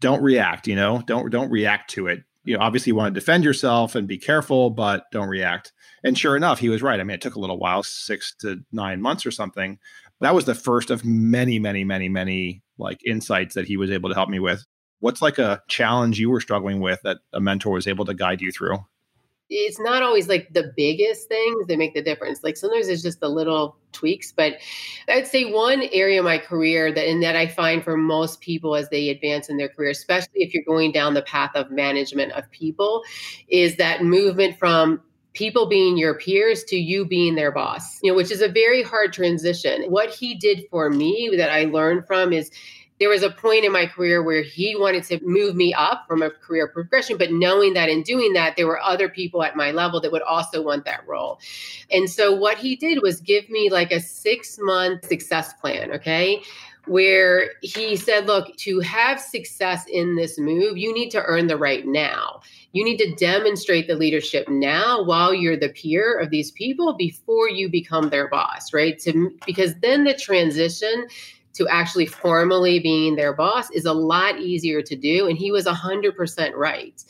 Don't 0.00 0.22
react, 0.22 0.66
you 0.66 0.74
know. 0.74 1.02
Don't 1.06 1.30
don't 1.30 1.50
react 1.50 1.90
to 1.90 2.08
it. 2.08 2.24
You 2.44 2.56
know, 2.56 2.62
obviously 2.62 2.90
you 2.90 2.96
want 2.96 3.14
to 3.14 3.20
defend 3.20 3.44
yourself 3.44 3.94
and 3.94 4.08
be 4.08 4.18
careful, 4.18 4.70
but 4.70 5.04
don't 5.12 5.28
react. 5.28 5.72
And 6.02 6.18
sure 6.18 6.36
enough, 6.36 6.58
he 6.58 6.68
was 6.68 6.82
right. 6.82 6.98
I 6.98 7.04
mean, 7.04 7.14
it 7.14 7.20
took 7.20 7.36
a 7.36 7.40
little 7.40 7.58
while, 7.58 7.84
six 7.84 8.34
to 8.40 8.60
nine 8.72 9.00
months 9.00 9.24
or 9.24 9.30
something. 9.30 9.78
That 10.20 10.34
was 10.34 10.44
the 10.44 10.54
first 10.54 10.90
of 10.90 11.04
many, 11.04 11.58
many, 11.60 11.84
many, 11.84 12.08
many 12.08 12.62
like 12.78 13.00
insights 13.06 13.54
that 13.54 13.66
he 13.66 13.76
was 13.76 13.90
able 13.90 14.08
to 14.08 14.14
help 14.14 14.28
me 14.28 14.40
with. 14.40 14.64
What's 14.98 15.22
like 15.22 15.38
a 15.38 15.62
challenge 15.68 16.18
you 16.18 16.30
were 16.30 16.40
struggling 16.40 16.80
with 16.80 17.00
that 17.02 17.18
a 17.32 17.40
mentor 17.40 17.72
was 17.72 17.86
able 17.86 18.04
to 18.06 18.14
guide 18.14 18.40
you 18.40 18.50
through? 18.50 18.78
It's 19.52 19.78
not 19.78 20.02
always 20.02 20.28
like 20.28 20.52
the 20.52 20.72
biggest 20.76 21.28
things 21.28 21.66
that 21.66 21.76
make 21.76 21.94
the 21.94 22.02
difference. 22.02 22.42
Like 22.42 22.56
sometimes 22.56 22.88
it's 22.88 23.02
just 23.02 23.20
the 23.20 23.28
little 23.28 23.76
tweaks. 23.92 24.32
But 24.32 24.54
I'd 25.08 25.26
say 25.26 25.52
one 25.52 25.82
area 25.92 26.20
of 26.20 26.24
my 26.24 26.38
career 26.38 26.92
that 26.92 27.06
and 27.06 27.22
that 27.22 27.36
I 27.36 27.46
find 27.46 27.84
for 27.84 27.96
most 27.96 28.40
people 28.40 28.74
as 28.74 28.88
they 28.88 29.10
advance 29.10 29.48
in 29.48 29.58
their 29.58 29.68
career, 29.68 29.90
especially 29.90 30.42
if 30.42 30.54
you're 30.54 30.64
going 30.64 30.92
down 30.92 31.14
the 31.14 31.22
path 31.22 31.50
of 31.54 31.70
management 31.70 32.32
of 32.32 32.50
people, 32.50 33.02
is 33.48 33.76
that 33.76 34.02
movement 34.02 34.58
from 34.58 35.00
people 35.34 35.66
being 35.66 35.96
your 35.96 36.14
peers 36.14 36.62
to 36.64 36.76
you 36.76 37.06
being 37.06 37.34
their 37.34 37.50
boss, 37.50 37.98
you 38.02 38.10
know, 38.10 38.16
which 38.16 38.30
is 38.30 38.42
a 38.42 38.48
very 38.48 38.82
hard 38.82 39.12
transition. 39.12 39.84
What 39.90 40.10
he 40.10 40.34
did 40.34 40.66
for 40.70 40.90
me 40.90 41.32
that 41.36 41.50
I 41.50 41.64
learned 41.64 42.06
from 42.06 42.32
is 42.32 42.50
there 43.02 43.08
was 43.08 43.24
a 43.24 43.30
point 43.30 43.64
in 43.64 43.72
my 43.72 43.84
career 43.84 44.22
where 44.22 44.42
he 44.42 44.76
wanted 44.76 45.02
to 45.02 45.18
move 45.24 45.56
me 45.56 45.74
up 45.74 46.04
from 46.06 46.22
a 46.22 46.30
career 46.30 46.68
progression, 46.68 47.18
but 47.18 47.32
knowing 47.32 47.74
that 47.74 47.88
in 47.88 48.04
doing 48.04 48.32
that, 48.34 48.54
there 48.54 48.68
were 48.68 48.80
other 48.80 49.08
people 49.08 49.42
at 49.42 49.56
my 49.56 49.72
level 49.72 50.00
that 50.00 50.12
would 50.12 50.22
also 50.22 50.62
want 50.62 50.84
that 50.84 51.04
role. 51.04 51.40
And 51.90 52.08
so 52.08 52.32
what 52.32 52.58
he 52.58 52.76
did 52.76 53.02
was 53.02 53.20
give 53.20 53.50
me 53.50 53.70
like 53.70 53.90
a 53.90 53.98
six 53.98 54.56
month 54.60 55.08
success 55.08 55.52
plan. 55.54 55.90
Okay 55.90 56.42
where 56.86 57.52
he 57.62 57.94
said, 57.94 58.26
Look, 58.26 58.56
to 58.56 58.80
have 58.80 59.20
success 59.20 59.84
in 59.86 60.16
this 60.16 60.38
move, 60.38 60.76
you 60.76 60.92
need 60.92 61.10
to 61.10 61.22
earn 61.22 61.46
the 61.46 61.56
right 61.56 61.86
now. 61.86 62.40
You 62.72 62.84
need 62.84 62.96
to 62.98 63.14
demonstrate 63.14 63.86
the 63.86 63.94
leadership 63.94 64.48
now 64.48 65.02
while 65.02 65.32
you're 65.32 65.56
the 65.56 65.68
peer 65.68 66.18
of 66.18 66.30
these 66.30 66.50
people 66.50 66.94
before 66.94 67.48
you 67.48 67.68
become 67.68 68.10
their 68.10 68.28
boss, 68.28 68.72
right? 68.72 68.98
To, 69.00 69.30
because 69.46 69.74
then 69.76 70.04
the 70.04 70.14
transition 70.14 71.06
to 71.54 71.68
actually 71.68 72.06
formally 72.06 72.78
being 72.78 73.16
their 73.16 73.32
boss 73.32 73.70
is 73.70 73.84
a 73.84 73.92
lot 73.92 74.38
easier 74.38 74.82
to 74.82 74.96
do. 74.96 75.26
And 75.28 75.36
he 75.36 75.50
was 75.50 75.66
100% 75.66 76.54
right. 76.54 77.04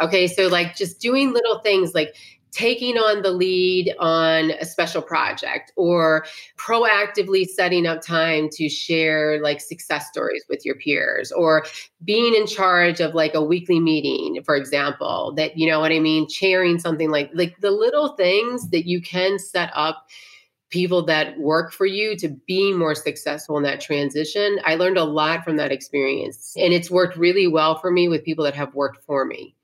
Okay. 0.00 0.26
So, 0.26 0.48
like, 0.48 0.76
just 0.76 1.00
doing 1.00 1.32
little 1.32 1.60
things 1.60 1.94
like 1.94 2.14
taking 2.56 2.96
on 2.96 3.20
the 3.20 3.30
lead 3.30 3.94
on 3.98 4.50
a 4.52 4.64
special 4.64 5.02
project 5.02 5.72
or 5.76 6.24
proactively 6.56 7.44
setting 7.44 7.86
up 7.86 8.00
time 8.00 8.48
to 8.50 8.66
share 8.66 9.38
like 9.42 9.60
success 9.60 10.08
stories 10.08 10.42
with 10.48 10.64
your 10.64 10.74
peers 10.76 11.30
or 11.32 11.66
being 12.04 12.34
in 12.34 12.46
charge 12.46 12.98
of 12.98 13.14
like 13.14 13.34
a 13.34 13.42
weekly 13.42 13.78
meeting 13.78 14.42
for 14.42 14.56
example 14.56 15.34
that 15.36 15.58
you 15.58 15.68
know 15.68 15.80
what 15.80 15.92
i 15.92 15.98
mean 15.98 16.26
chairing 16.28 16.78
something 16.78 17.10
like 17.10 17.30
like 17.34 17.58
the 17.60 17.70
little 17.70 18.16
things 18.16 18.70
that 18.70 18.86
you 18.86 19.02
can 19.02 19.38
set 19.38 19.70
up 19.74 20.06
people 20.70 21.04
that 21.06 21.38
work 21.38 21.72
for 21.72 21.86
you 21.86 22.16
to 22.16 22.28
be 22.46 22.72
more 22.72 22.94
successful 22.94 23.56
in 23.56 23.62
that 23.62 23.80
transition. 23.80 24.58
I 24.64 24.74
learned 24.74 24.98
a 24.98 25.04
lot 25.04 25.44
from 25.44 25.56
that 25.56 25.72
experience 25.72 26.54
and 26.56 26.72
it's 26.72 26.90
worked 26.90 27.16
really 27.16 27.46
well 27.46 27.78
for 27.78 27.90
me 27.90 28.08
with 28.08 28.24
people 28.24 28.44
that 28.44 28.54
have 28.54 28.74
worked 28.74 29.04
for 29.04 29.24
me. 29.24 29.54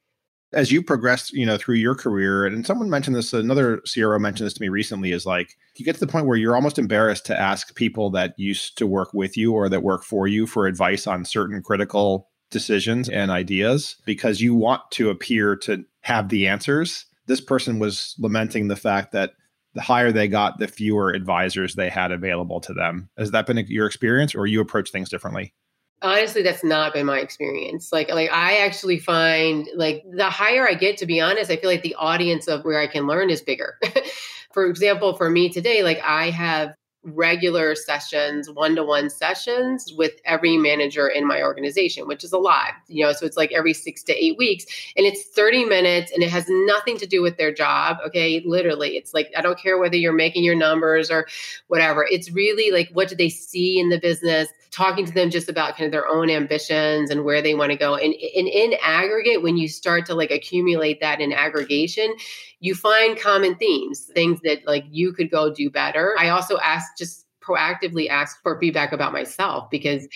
As 0.52 0.70
you 0.70 0.82
progress, 0.82 1.32
you 1.32 1.46
know, 1.46 1.56
through 1.56 1.76
your 1.76 1.94
career, 1.94 2.44
and 2.44 2.66
someone 2.66 2.90
mentioned 2.90 3.16
this, 3.16 3.32
another 3.32 3.80
CRO 3.90 4.18
mentioned 4.18 4.46
this 4.46 4.52
to 4.54 4.60
me 4.60 4.68
recently, 4.68 5.10
is 5.10 5.24
like 5.24 5.56
you 5.76 5.84
get 5.84 5.94
to 5.94 6.00
the 6.00 6.06
point 6.06 6.26
where 6.26 6.36
you're 6.36 6.54
almost 6.54 6.78
embarrassed 6.78 7.24
to 7.26 7.40
ask 7.40 7.74
people 7.74 8.10
that 8.10 8.34
used 8.38 8.76
to 8.76 8.86
work 8.86 9.14
with 9.14 9.34
you 9.34 9.54
or 9.54 9.70
that 9.70 9.82
work 9.82 10.04
for 10.04 10.26
you 10.26 10.46
for 10.46 10.66
advice 10.66 11.06
on 11.06 11.24
certain 11.24 11.62
critical 11.62 12.28
decisions 12.50 13.08
and 13.08 13.30
ideas 13.30 13.96
because 14.04 14.42
you 14.42 14.54
want 14.54 14.82
to 14.90 15.08
appear 15.08 15.56
to 15.56 15.84
have 16.02 16.28
the 16.28 16.46
answers. 16.46 17.06
This 17.26 17.40
person 17.40 17.78
was 17.78 18.14
lamenting 18.18 18.68
the 18.68 18.76
fact 18.76 19.12
that 19.12 19.32
the 19.74 19.80
higher 19.80 20.12
they 20.12 20.28
got, 20.28 20.58
the 20.58 20.68
fewer 20.68 21.10
advisors 21.10 21.74
they 21.74 21.88
had 21.88 22.12
available 22.12 22.60
to 22.60 22.74
them. 22.74 23.08
Has 23.16 23.30
that 23.30 23.46
been 23.46 23.58
your 23.68 23.86
experience, 23.86 24.34
or 24.34 24.46
you 24.46 24.60
approach 24.60 24.90
things 24.90 25.08
differently? 25.08 25.54
Honestly, 26.02 26.42
that's 26.42 26.64
not 26.64 26.92
been 26.92 27.06
my 27.06 27.18
experience. 27.18 27.92
Like, 27.92 28.10
like 28.10 28.30
I 28.30 28.58
actually 28.58 28.98
find 28.98 29.68
like 29.76 30.02
the 30.10 30.30
higher 30.30 30.68
I 30.68 30.74
get, 30.74 30.96
to 30.98 31.06
be 31.06 31.20
honest, 31.20 31.50
I 31.50 31.56
feel 31.56 31.70
like 31.70 31.82
the 31.82 31.94
audience 31.94 32.48
of 32.48 32.64
where 32.64 32.80
I 32.80 32.88
can 32.88 33.06
learn 33.06 33.30
is 33.30 33.40
bigger. 33.40 33.78
for 34.52 34.66
example, 34.66 35.16
for 35.16 35.30
me 35.30 35.48
today, 35.48 35.82
like 35.82 36.00
I 36.00 36.30
have 36.30 36.74
regular 37.04 37.74
sessions, 37.74 38.48
one 38.50 38.76
to 38.76 38.84
one 38.84 39.10
sessions 39.10 39.92
with 39.96 40.12
every 40.24 40.56
manager 40.56 41.08
in 41.08 41.26
my 41.26 41.42
organization, 41.42 42.06
which 42.06 42.22
is 42.22 42.32
a 42.32 42.38
lot, 42.38 42.74
you 42.86 43.04
know. 43.04 43.12
So 43.12 43.26
it's 43.26 43.36
like 43.36 43.52
every 43.52 43.74
six 43.74 44.02
to 44.04 44.12
eight 44.12 44.38
weeks, 44.38 44.64
and 44.96 45.06
it's 45.06 45.24
30 45.24 45.64
minutes 45.64 46.12
and 46.12 46.22
it 46.22 46.30
has 46.30 46.46
nothing 46.48 46.98
to 46.98 47.06
do 47.06 47.22
with 47.22 47.36
their 47.38 47.52
job. 47.52 47.96
Okay. 48.06 48.42
Literally, 48.44 48.96
it's 48.96 49.12
like, 49.14 49.32
I 49.36 49.40
don't 49.40 49.58
care 49.58 49.78
whether 49.78 49.96
you're 49.96 50.12
making 50.12 50.44
your 50.44 50.54
numbers 50.54 51.10
or 51.10 51.26
whatever. 51.68 52.06
It's 52.10 52.30
really 52.30 52.70
like, 52.70 52.90
what 52.92 53.08
do 53.08 53.16
they 53.16 53.28
see 53.28 53.80
in 53.80 53.88
the 53.88 53.98
business? 53.98 54.48
Talking 54.72 55.06
to 55.06 55.12
them 55.12 55.30
just 55.30 55.48
about 55.48 55.76
kind 55.76 55.86
of 55.86 55.92
their 55.92 56.08
own 56.08 56.30
ambitions 56.30 57.10
and 57.10 57.24
where 57.24 57.42
they 57.42 57.54
want 57.54 57.70
to 57.72 57.78
go. 57.78 57.94
And, 57.94 58.14
and 58.14 58.48
in 58.48 58.74
aggregate, 58.82 59.42
when 59.42 59.56
you 59.56 59.68
start 59.68 60.06
to 60.06 60.14
like 60.14 60.30
accumulate 60.30 61.00
that 61.00 61.20
in 61.20 61.32
aggregation, 61.32 62.14
you 62.60 62.74
find 62.74 63.20
common 63.20 63.54
themes, 63.56 64.10
things 64.14 64.40
that 64.44 64.66
like 64.66 64.84
you 64.90 65.12
could 65.12 65.30
go 65.30 65.52
do 65.52 65.68
better. 65.70 66.16
I 66.18 66.30
also 66.30 66.58
ask 66.58 66.96
just 66.96 67.26
proactively 67.42 68.08
ask 68.08 68.40
for 68.42 68.58
feedback 68.58 68.92
about 68.92 69.12
myself 69.12 69.68
because 69.70 70.06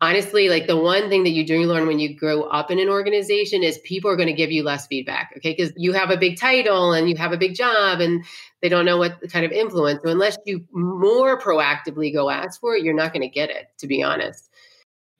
honestly 0.00 0.48
like 0.48 0.66
the 0.66 0.76
one 0.76 1.08
thing 1.08 1.24
that 1.24 1.30
you 1.30 1.44
do 1.44 1.60
learn 1.62 1.86
when 1.86 1.98
you 1.98 2.14
grow 2.16 2.42
up 2.44 2.70
in 2.70 2.78
an 2.78 2.88
organization 2.88 3.62
is 3.62 3.78
people 3.78 4.10
are 4.10 4.16
going 4.16 4.28
to 4.28 4.34
give 4.34 4.50
you 4.50 4.62
less 4.62 4.86
feedback 4.86 5.32
okay? 5.36 5.54
Because 5.54 5.72
you 5.76 5.92
have 5.92 6.10
a 6.10 6.16
big 6.16 6.38
title 6.38 6.92
and 6.92 7.08
you 7.08 7.16
have 7.16 7.32
a 7.32 7.38
big 7.38 7.54
job 7.54 8.00
and 8.00 8.24
they 8.62 8.68
don't 8.68 8.84
know 8.84 8.98
what 8.98 9.20
kind 9.30 9.44
of 9.44 9.52
influence 9.52 10.00
so 10.04 10.10
unless 10.10 10.36
you 10.46 10.64
more 10.72 11.40
proactively 11.40 12.12
go 12.12 12.30
ask 12.30 12.60
for 12.60 12.76
it 12.76 12.82
you're 12.82 12.94
not 12.94 13.12
going 13.12 13.22
to 13.22 13.28
get 13.28 13.50
it 13.50 13.68
to 13.78 13.86
be 13.86 14.02
honest. 14.02 14.50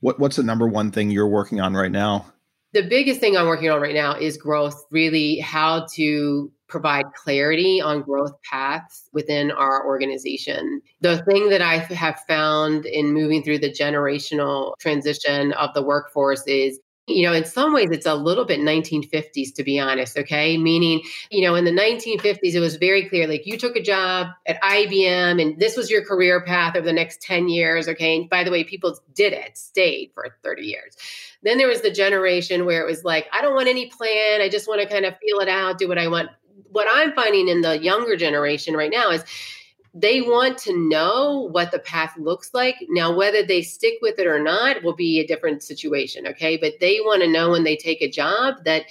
What 0.01 0.19
what's 0.21 0.37
the 0.37 0.43
number 0.43 0.69
one 0.69 0.91
thing 0.93 1.11
you're 1.11 1.27
working 1.27 1.61
on 1.61 1.75
right 1.75 1.91
now 1.91 2.33
the 2.73 2.83
biggest 2.83 3.21
thing 3.21 3.37
I'm 3.37 3.47
working 3.47 3.71
on 3.71 3.81
right 3.81 3.95
now 3.95 4.15
is 4.15 4.37
growth, 4.37 4.85
really 4.91 5.39
how 5.39 5.87
to 5.95 6.51
provide 6.69 7.05
clarity 7.15 7.81
on 7.81 8.03
growth 8.03 8.33
paths 8.51 9.09
within 9.13 9.53
our 9.53 9.87
organization. 9.87 10.83
The 11.01 11.23
thing 11.23 11.49
that 11.51 11.63
I 11.63 11.79
have 11.79 12.21
found 12.27 12.87
in 12.87 13.13
moving 13.13 13.43
through 13.43 13.61
the 13.61 13.71
generational 13.71 14.75
transition 14.81 15.53
of 15.53 15.73
the 15.75 15.83
workforce 15.83 16.43
is 16.47 16.81
you 17.07 17.23
know, 17.23 17.33
in 17.33 17.45
some 17.45 17.73
ways, 17.73 17.91
it's 17.93 18.07
a 18.07 18.15
little 18.15 18.45
bit 18.45 18.59
1950s, 18.59 19.55
to 19.55 19.63
be 19.63 19.79
honest. 19.79 20.19
Okay. 20.19 20.59
Meaning, 20.59 21.03
you 21.31 21.41
know, 21.41 21.55
in 21.55 21.65
the 21.65 21.71
1950s, 21.71 22.55
it 22.55 22.61
was 22.61 22.77
very 22.77 23.09
clear 23.09 23.29
like 23.29 23.47
you 23.47 23.57
took 23.57 23.77
a 23.77 23.83
job 23.83 24.29
at 24.47 24.61
IBM 24.63 25.41
and 25.41 25.59
this 25.61 25.77
was 25.77 25.89
your 25.89 26.05
career 26.05 26.41
path 26.41 26.75
over 26.75 26.85
the 26.85 26.93
next 26.93 27.23
10 27.23 27.49
years. 27.49 27.89
Okay. 27.89 28.17
And 28.17 28.29
by 28.29 28.43
the 28.43 28.51
way, 28.51 28.65
people 28.65 28.99
did 29.15 29.33
it, 29.33 29.57
stayed 29.57 30.11
for 30.15 30.37
30 30.43 30.63
years. 30.63 30.97
Then 31.43 31.59
there 31.59 31.69
was 31.69 31.83
the 31.83 31.93
generation 31.93 32.67
where 32.67 32.83
it 32.83 32.87
was 32.87 33.05
like, 33.05 33.29
I 33.33 33.41
don't 33.41 33.55
want 33.55 33.69
any 33.69 33.87
plan. 33.87 34.41
I 34.41 34.49
just 34.49 34.67
want 34.67 34.81
to 34.81 34.89
kind 34.89 35.05
of 35.05 35.15
feel 35.19 35.39
it 35.39 35.49
out, 35.49 35.79
do 35.79 35.87
what 35.87 35.99
I 35.99 36.09
want. 36.09 36.31
What 36.73 36.89
I'm 36.91 37.13
finding 37.13 37.49
in 37.49 37.61
the 37.61 37.79
younger 37.79 38.17
generation 38.17 38.75
right 38.75 38.91
now 38.91 39.11
is 39.11 39.25
they 39.99 40.21
want 40.21 40.59
to 40.59 40.77
know 40.77 41.49
what 41.53 41.73
the 41.73 41.79
path 41.79 42.13
looks 42.19 42.53
like. 42.53 42.77
Now, 42.91 43.15
whether 43.15 43.43
they 43.43 43.63
stick 43.63 43.95
with 44.03 44.19
it 44.19 44.27
or 44.27 44.39
not 44.39 44.83
will 44.83 44.95
be 44.95 45.21
a 45.21 45.27
different 45.27 45.63
situation. 45.63 46.27
Okay. 46.27 46.59
But 46.59 46.75
they 46.81 47.01
want 47.01 47.23
to 47.23 47.29
know 47.29 47.51
when 47.51 47.65
they 47.65 47.77
take 47.77 48.03
a 48.03 48.11
job 48.11 48.57
that, 48.65 48.85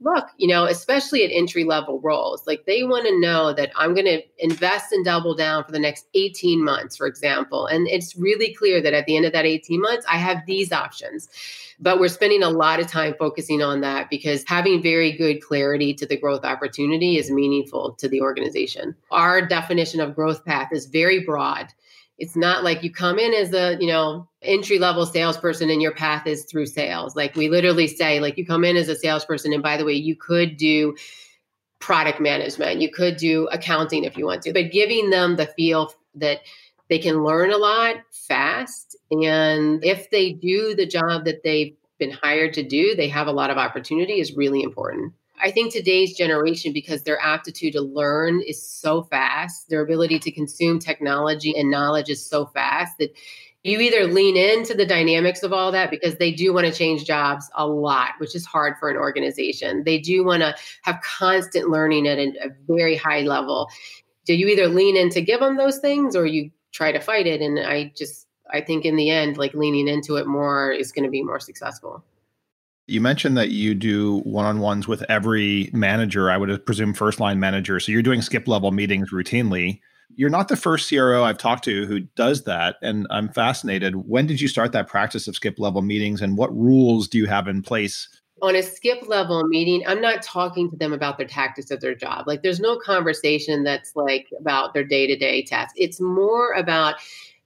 look, 0.00 0.26
you 0.36 0.46
know, 0.46 0.64
especially 0.64 1.24
at 1.24 1.30
entry 1.32 1.64
level 1.64 2.00
roles, 2.00 2.46
like 2.46 2.64
they 2.66 2.84
want 2.84 3.06
to 3.06 3.20
know 3.20 3.52
that 3.52 3.72
I'm 3.76 3.94
going 3.94 4.06
to 4.06 4.22
invest 4.38 4.92
and 4.92 5.04
double 5.04 5.34
down 5.34 5.64
for 5.64 5.72
the 5.72 5.78
next 5.78 6.06
18 6.14 6.62
months, 6.62 6.96
for 6.96 7.06
example. 7.06 7.66
And 7.66 7.88
it's 7.88 8.16
really 8.16 8.54
clear 8.54 8.80
that 8.80 8.94
at 8.94 9.06
the 9.06 9.16
end 9.16 9.26
of 9.26 9.32
that 9.32 9.44
18 9.44 9.80
months, 9.80 10.06
I 10.08 10.16
have 10.16 10.46
these 10.46 10.72
options. 10.72 11.28
But 11.80 12.00
we're 12.00 12.08
spending 12.08 12.42
a 12.42 12.50
lot 12.50 12.80
of 12.80 12.88
time 12.88 13.14
focusing 13.18 13.62
on 13.62 13.80
that 13.82 14.10
because 14.10 14.44
having 14.46 14.82
very 14.82 15.12
good 15.12 15.40
clarity 15.40 15.94
to 15.94 16.06
the 16.06 16.16
growth 16.16 16.44
opportunity 16.44 17.18
is 17.18 17.30
meaningful 17.30 17.92
to 17.98 18.08
the 18.08 18.20
organization. 18.20 18.94
Our 19.10 19.46
definition 19.46 20.00
of 20.00 20.14
growth 20.14 20.44
path 20.44 20.68
is 20.72 20.86
very 20.86 21.24
broad. 21.24 21.72
It's 22.18 22.34
not 22.34 22.64
like 22.64 22.82
you 22.82 22.90
come 22.90 23.18
in 23.18 23.32
as 23.32 23.52
a, 23.52 23.76
you 23.80 23.86
know, 23.86 24.28
entry 24.42 24.78
level 24.78 25.06
salesperson 25.06 25.70
and 25.70 25.80
your 25.80 25.94
path 25.94 26.26
is 26.26 26.44
through 26.44 26.66
sales. 26.66 27.14
Like 27.14 27.36
we 27.36 27.48
literally 27.48 27.86
say, 27.86 28.18
like 28.20 28.36
you 28.36 28.44
come 28.44 28.64
in 28.64 28.76
as 28.76 28.88
a 28.88 28.96
salesperson, 28.96 29.52
and 29.52 29.62
by 29.62 29.76
the 29.76 29.84
way, 29.84 29.92
you 29.92 30.16
could 30.16 30.56
do 30.56 30.96
product 31.78 32.20
management, 32.20 32.80
you 32.80 32.90
could 32.90 33.16
do 33.16 33.46
accounting 33.52 34.04
if 34.04 34.16
you 34.16 34.26
want 34.26 34.42
to, 34.42 34.52
but 34.52 34.72
giving 34.72 35.10
them 35.10 35.36
the 35.36 35.46
feel 35.46 35.92
that 36.16 36.40
they 36.88 36.98
can 36.98 37.22
learn 37.22 37.52
a 37.52 37.56
lot 37.56 37.96
fast. 38.10 38.96
And 39.10 39.84
if 39.84 40.10
they 40.10 40.32
do 40.32 40.74
the 40.74 40.86
job 40.86 41.24
that 41.24 41.44
they've 41.44 41.76
been 41.98 42.10
hired 42.10 42.54
to 42.54 42.62
do, 42.62 42.96
they 42.96 43.08
have 43.08 43.26
a 43.26 43.32
lot 43.32 43.50
of 43.50 43.58
opportunity 43.58 44.20
is 44.20 44.36
really 44.36 44.62
important. 44.62 45.12
I 45.40 45.50
think 45.50 45.72
today's 45.72 46.16
generation, 46.16 46.72
because 46.72 47.02
their 47.02 47.20
aptitude 47.20 47.74
to 47.74 47.80
learn 47.80 48.40
is 48.40 48.62
so 48.62 49.02
fast, 49.04 49.68
their 49.68 49.82
ability 49.82 50.18
to 50.20 50.30
consume 50.30 50.78
technology 50.78 51.56
and 51.56 51.70
knowledge 51.70 52.08
is 52.08 52.24
so 52.24 52.46
fast 52.46 52.98
that 52.98 53.12
you 53.64 53.80
either 53.80 54.06
lean 54.06 54.36
into 54.36 54.74
the 54.74 54.86
dynamics 54.86 55.42
of 55.42 55.52
all 55.52 55.72
that 55.72 55.90
because 55.90 56.16
they 56.16 56.30
do 56.30 56.52
want 56.52 56.66
to 56.66 56.72
change 56.72 57.04
jobs 57.04 57.50
a 57.54 57.66
lot, 57.66 58.12
which 58.18 58.34
is 58.34 58.46
hard 58.46 58.74
for 58.78 58.88
an 58.88 58.96
organization. 58.96 59.82
They 59.84 59.98
do 59.98 60.24
want 60.24 60.42
to 60.42 60.54
have 60.82 61.00
constant 61.02 61.68
learning 61.68 62.06
at 62.06 62.18
a, 62.18 62.28
a 62.44 62.48
very 62.68 62.96
high 62.96 63.22
level. 63.22 63.68
Do 64.26 64.34
you 64.34 64.46
either 64.48 64.68
lean 64.68 64.96
in 64.96 65.10
to 65.10 65.20
give 65.20 65.40
them 65.40 65.56
those 65.56 65.78
things 65.78 66.14
or 66.14 66.24
you 66.24 66.50
try 66.72 66.92
to 66.92 67.00
fight 67.00 67.26
it. 67.26 67.40
And 67.40 67.58
I 67.58 67.92
just, 67.96 68.26
I 68.50 68.60
think 68.60 68.84
in 68.84 68.96
the 68.96 69.10
end, 69.10 69.36
like 69.36 69.54
leaning 69.54 69.88
into 69.88 70.16
it 70.16 70.26
more 70.26 70.70
is 70.70 70.92
going 70.92 71.04
to 71.04 71.10
be 71.10 71.22
more 71.22 71.40
successful. 71.40 72.04
You 72.88 73.00
mentioned 73.00 73.36
that 73.36 73.50
you 73.50 73.74
do 73.74 74.20
one 74.20 74.46
on 74.46 74.60
ones 74.60 74.88
with 74.88 75.04
every 75.10 75.70
manager, 75.72 76.30
I 76.30 76.38
would 76.38 76.64
presume 76.64 76.94
first 76.94 77.20
line 77.20 77.38
manager. 77.38 77.78
So 77.80 77.92
you're 77.92 78.02
doing 78.02 78.22
skip 78.22 78.48
level 78.48 78.72
meetings 78.72 79.10
routinely. 79.12 79.80
You're 80.16 80.30
not 80.30 80.48
the 80.48 80.56
first 80.56 80.88
CRO 80.88 81.22
I've 81.22 81.38
talked 81.38 81.64
to 81.64 81.86
who 81.86 82.00
does 82.00 82.44
that. 82.44 82.76
And 82.82 83.06
I'm 83.10 83.28
fascinated. 83.28 83.94
When 83.94 84.26
did 84.26 84.40
you 84.40 84.48
start 84.48 84.72
that 84.72 84.88
practice 84.88 85.28
of 85.28 85.36
skip 85.36 85.58
level 85.58 85.82
meetings 85.82 86.22
and 86.22 86.38
what 86.38 86.56
rules 86.56 87.08
do 87.08 87.18
you 87.18 87.26
have 87.26 87.46
in 87.46 87.62
place 87.62 88.08
on 88.42 88.54
a 88.54 88.62
skip 88.62 89.08
level 89.08 89.44
meeting, 89.44 89.82
I'm 89.86 90.00
not 90.00 90.22
talking 90.22 90.70
to 90.70 90.76
them 90.76 90.92
about 90.92 91.18
their 91.18 91.26
tactics 91.26 91.70
of 91.70 91.80
their 91.80 91.94
job. 91.94 92.26
Like 92.26 92.42
there's 92.42 92.60
no 92.60 92.78
conversation 92.78 93.64
that's 93.64 93.96
like 93.96 94.28
about 94.38 94.74
their 94.74 94.84
day 94.84 95.06
to 95.06 95.16
day 95.16 95.42
tasks. 95.42 95.74
It's 95.76 96.00
more 96.00 96.52
about 96.52 96.96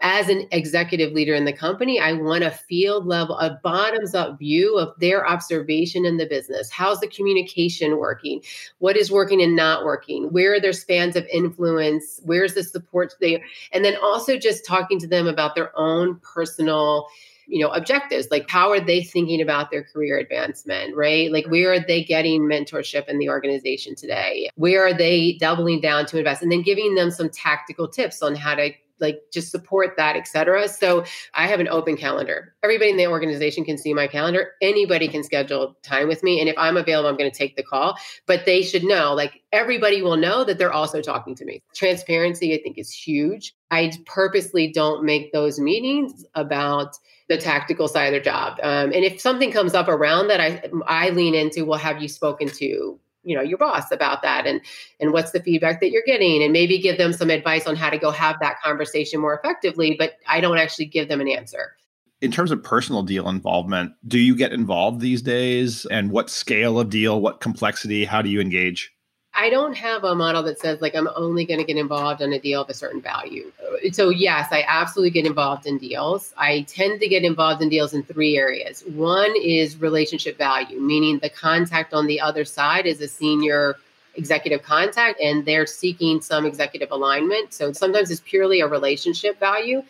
as 0.02 0.28
an 0.28 0.46
executive 0.50 1.12
leader 1.12 1.34
in 1.34 1.44
the 1.44 1.52
company, 1.52 2.00
I 2.00 2.12
want 2.12 2.42
a 2.42 2.50
field 2.50 3.06
level, 3.06 3.38
a 3.38 3.58
bottoms 3.62 4.14
up 4.14 4.38
view 4.38 4.76
of 4.76 4.98
their 4.98 5.26
observation 5.26 6.04
in 6.04 6.16
the 6.16 6.26
business. 6.26 6.70
How's 6.70 7.00
the 7.00 7.06
communication 7.06 7.96
working? 7.96 8.42
What 8.78 8.96
is 8.96 9.12
working 9.12 9.40
and 9.40 9.54
not 9.54 9.84
working? 9.84 10.32
Where 10.32 10.54
are 10.54 10.60
their 10.60 10.72
spans 10.72 11.14
of 11.14 11.24
influence? 11.32 12.20
Where's 12.24 12.54
the 12.54 12.64
support 12.64 13.14
they 13.20 13.42
and 13.72 13.84
then 13.84 13.96
also 14.02 14.36
just 14.36 14.66
talking 14.66 14.98
to 14.98 15.06
them 15.06 15.26
about 15.26 15.54
their 15.54 15.76
own 15.78 16.20
personal 16.22 17.06
you 17.46 17.58
know 17.58 17.70
objectives 17.70 18.28
like 18.30 18.48
how 18.48 18.70
are 18.70 18.80
they 18.80 19.02
thinking 19.02 19.40
about 19.40 19.70
their 19.70 19.82
career 19.82 20.16
advancement 20.16 20.94
right 20.96 21.32
like 21.32 21.44
where 21.48 21.72
are 21.72 21.80
they 21.80 22.02
getting 22.02 22.42
mentorship 22.42 23.08
in 23.08 23.18
the 23.18 23.28
organization 23.28 23.96
today 23.96 24.48
where 24.54 24.86
are 24.86 24.94
they 24.94 25.32
doubling 25.40 25.80
down 25.80 26.06
to 26.06 26.18
invest 26.18 26.40
and 26.40 26.52
then 26.52 26.62
giving 26.62 26.94
them 26.94 27.10
some 27.10 27.28
tactical 27.28 27.88
tips 27.88 28.22
on 28.22 28.36
how 28.36 28.54
to 28.54 28.70
like 29.02 29.20
just 29.32 29.50
support 29.50 29.94
that, 29.96 30.16
etc. 30.16 30.68
So 30.68 31.04
I 31.34 31.46
have 31.46 31.60
an 31.60 31.68
open 31.68 31.96
calendar. 31.96 32.54
Everybody 32.62 32.90
in 32.90 32.96
the 32.96 33.08
organization 33.08 33.64
can 33.64 33.76
see 33.76 33.92
my 33.92 34.06
calendar. 34.06 34.52
Anybody 34.62 35.08
can 35.08 35.22
schedule 35.22 35.76
time 35.82 36.08
with 36.08 36.22
me. 36.22 36.40
And 36.40 36.48
if 36.48 36.56
I'm 36.56 36.76
available, 36.76 37.10
I'm 37.10 37.16
going 37.16 37.30
to 37.30 37.36
take 37.36 37.56
the 37.56 37.62
call. 37.62 37.98
But 38.26 38.46
they 38.46 38.62
should 38.62 38.84
know, 38.84 39.12
like 39.12 39.42
everybody 39.52 40.00
will 40.00 40.16
know 40.16 40.44
that 40.44 40.56
they're 40.56 40.72
also 40.72 41.02
talking 41.02 41.34
to 41.34 41.44
me. 41.44 41.62
Transparency, 41.74 42.54
I 42.54 42.62
think, 42.62 42.78
is 42.78 42.90
huge. 42.90 43.54
I 43.70 43.92
purposely 44.06 44.72
don't 44.72 45.04
make 45.04 45.32
those 45.32 45.58
meetings 45.58 46.24
about 46.34 46.96
the 47.28 47.38
tactical 47.38 47.88
side 47.88 48.06
of 48.06 48.12
their 48.12 48.20
job. 48.20 48.58
Um, 48.62 48.92
and 48.92 49.04
if 49.04 49.20
something 49.20 49.50
comes 49.50 49.74
up 49.74 49.88
around 49.88 50.28
that, 50.28 50.40
I 50.40 50.62
I 50.86 51.10
lean 51.10 51.34
into, 51.34 51.64
well, 51.64 51.78
have 51.78 52.02
you 52.02 52.08
spoken 52.08 52.48
to 52.48 52.98
you 53.24 53.36
know 53.36 53.42
your 53.42 53.58
boss 53.58 53.90
about 53.90 54.22
that 54.22 54.46
and 54.46 54.60
and 55.00 55.12
what's 55.12 55.32
the 55.32 55.40
feedback 55.40 55.80
that 55.80 55.90
you're 55.90 56.02
getting 56.06 56.42
and 56.42 56.52
maybe 56.52 56.78
give 56.78 56.98
them 56.98 57.12
some 57.12 57.30
advice 57.30 57.66
on 57.66 57.76
how 57.76 57.90
to 57.90 57.98
go 57.98 58.10
have 58.10 58.36
that 58.40 58.60
conversation 58.60 59.20
more 59.20 59.38
effectively 59.38 59.94
but 59.98 60.14
i 60.28 60.40
don't 60.40 60.58
actually 60.58 60.86
give 60.86 61.08
them 61.08 61.20
an 61.20 61.28
answer. 61.28 61.76
In 62.20 62.30
terms 62.30 62.52
of 62.52 62.62
personal 62.62 63.02
deal 63.02 63.28
involvement 63.28 63.92
do 64.06 64.18
you 64.18 64.36
get 64.36 64.52
involved 64.52 65.00
these 65.00 65.22
days? 65.22 65.86
And 65.86 66.10
what 66.10 66.30
scale 66.30 66.78
of 66.78 66.90
deal 66.90 67.20
what 67.20 67.40
complexity 67.40 68.04
how 68.04 68.22
do 68.22 68.28
you 68.28 68.40
engage 68.40 68.92
I 69.34 69.48
don't 69.48 69.74
have 69.74 70.04
a 70.04 70.14
model 70.14 70.42
that 70.42 70.58
says 70.58 70.80
like 70.80 70.94
I'm 70.94 71.08
only 71.16 71.46
going 71.46 71.58
to 71.58 71.64
get 71.64 71.78
involved 71.78 72.22
on 72.22 72.32
a 72.32 72.38
deal 72.38 72.62
of 72.62 72.68
a 72.68 72.74
certain 72.74 73.00
value. 73.00 73.50
So 73.92 74.10
yes, 74.10 74.48
I 74.50 74.64
absolutely 74.68 75.10
get 75.10 75.26
involved 75.26 75.66
in 75.66 75.78
deals. 75.78 76.34
I 76.36 76.62
tend 76.62 77.00
to 77.00 77.08
get 77.08 77.24
involved 77.24 77.62
in 77.62 77.70
deals 77.70 77.94
in 77.94 78.02
three 78.02 78.36
areas. 78.36 78.84
One 78.94 79.32
is 79.42 79.80
relationship 79.80 80.36
value, 80.36 80.80
meaning 80.80 81.18
the 81.18 81.30
contact 81.30 81.94
on 81.94 82.06
the 82.06 82.20
other 82.20 82.44
side 82.44 82.86
is 82.86 83.00
a 83.00 83.08
senior 83.08 83.76
executive 84.16 84.62
contact 84.62 85.18
and 85.20 85.44
they're 85.46 85.66
seeking 85.66 86.20
some 86.20 86.44
executive 86.44 86.90
alignment. 86.90 87.54
So 87.54 87.72
sometimes 87.72 88.10
it's 88.10 88.20
purely 88.20 88.60
a 88.60 88.66
relationship 88.66 89.40
value. 89.40 89.82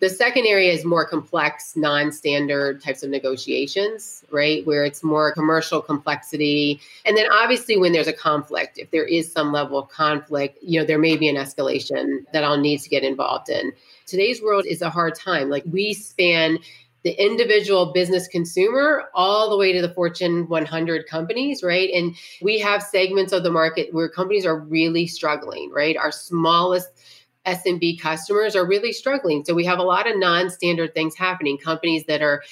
The 0.00 0.08
second 0.08 0.46
area 0.46 0.72
is 0.72 0.84
more 0.84 1.04
complex, 1.04 1.76
non 1.76 2.12
standard 2.12 2.82
types 2.82 3.02
of 3.02 3.10
negotiations, 3.10 4.24
right? 4.30 4.64
Where 4.64 4.84
it's 4.84 5.02
more 5.02 5.32
commercial 5.32 5.82
complexity. 5.82 6.80
And 7.04 7.16
then 7.16 7.26
obviously, 7.32 7.76
when 7.76 7.92
there's 7.92 8.06
a 8.06 8.12
conflict, 8.12 8.78
if 8.78 8.90
there 8.92 9.04
is 9.04 9.32
some 9.32 9.52
level 9.52 9.78
of 9.78 9.88
conflict, 9.88 10.58
you 10.62 10.78
know, 10.78 10.86
there 10.86 10.98
may 10.98 11.16
be 11.16 11.28
an 11.28 11.36
escalation 11.36 12.24
that 12.32 12.44
I'll 12.44 12.60
need 12.60 12.80
to 12.82 12.88
get 12.88 13.02
involved 13.02 13.48
in. 13.48 13.72
Today's 14.06 14.40
world 14.40 14.66
is 14.66 14.82
a 14.82 14.90
hard 14.90 15.16
time. 15.16 15.50
Like 15.50 15.64
we 15.70 15.94
span 15.94 16.58
the 17.04 17.12
individual 17.12 17.92
business 17.92 18.26
consumer 18.28 19.04
all 19.14 19.50
the 19.50 19.56
way 19.56 19.72
to 19.72 19.80
the 19.80 19.92
Fortune 19.94 20.48
100 20.48 21.06
companies, 21.06 21.62
right? 21.62 21.90
And 21.94 22.14
we 22.42 22.58
have 22.58 22.82
segments 22.82 23.32
of 23.32 23.42
the 23.42 23.50
market 23.50 23.94
where 23.94 24.08
companies 24.08 24.44
are 24.44 24.58
really 24.58 25.06
struggling, 25.06 25.70
right? 25.72 25.96
Our 25.96 26.10
smallest 26.10 26.88
SMB 27.48 28.00
customers 28.00 28.54
are 28.54 28.66
really 28.66 28.92
struggling. 28.92 29.44
So 29.44 29.54
we 29.54 29.64
have 29.64 29.78
a 29.78 29.82
lot 29.82 30.08
of 30.08 30.18
non-standard 30.18 30.94
things 30.94 31.16
happening. 31.16 31.56
Companies 31.56 32.04
that 32.06 32.20
are, 32.20 32.42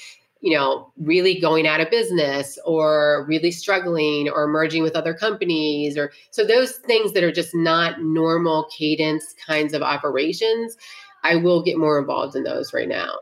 you 0.41 0.57
know, 0.57 0.91
really 0.99 1.39
going 1.39 1.67
out 1.67 1.81
of 1.81 1.91
business 1.91 2.59
or 2.65 3.27
really 3.29 3.51
struggling 3.51 4.31
or 4.31 4.47
merging 4.47 4.83
with 4.83 4.97
other 4.97 5.13
companies 5.13 5.99
or 5.99 6.13
so 6.31 6.45
those 6.45 6.73
things 6.79 7.13
that 7.13 7.25
are 7.25 7.33
just 7.33 7.55
not 7.55 8.01
normal 8.01 8.69
cadence 8.77 9.35
kinds 9.47 9.75
of 9.75 9.83
operations, 9.83 10.77
I 11.23 11.37
will 11.37 11.63
get 11.63 11.79
more 11.79 11.99
involved 11.99 12.35
in 12.37 12.45
those 12.45 12.73
right 12.73 12.89
now. 12.89 13.19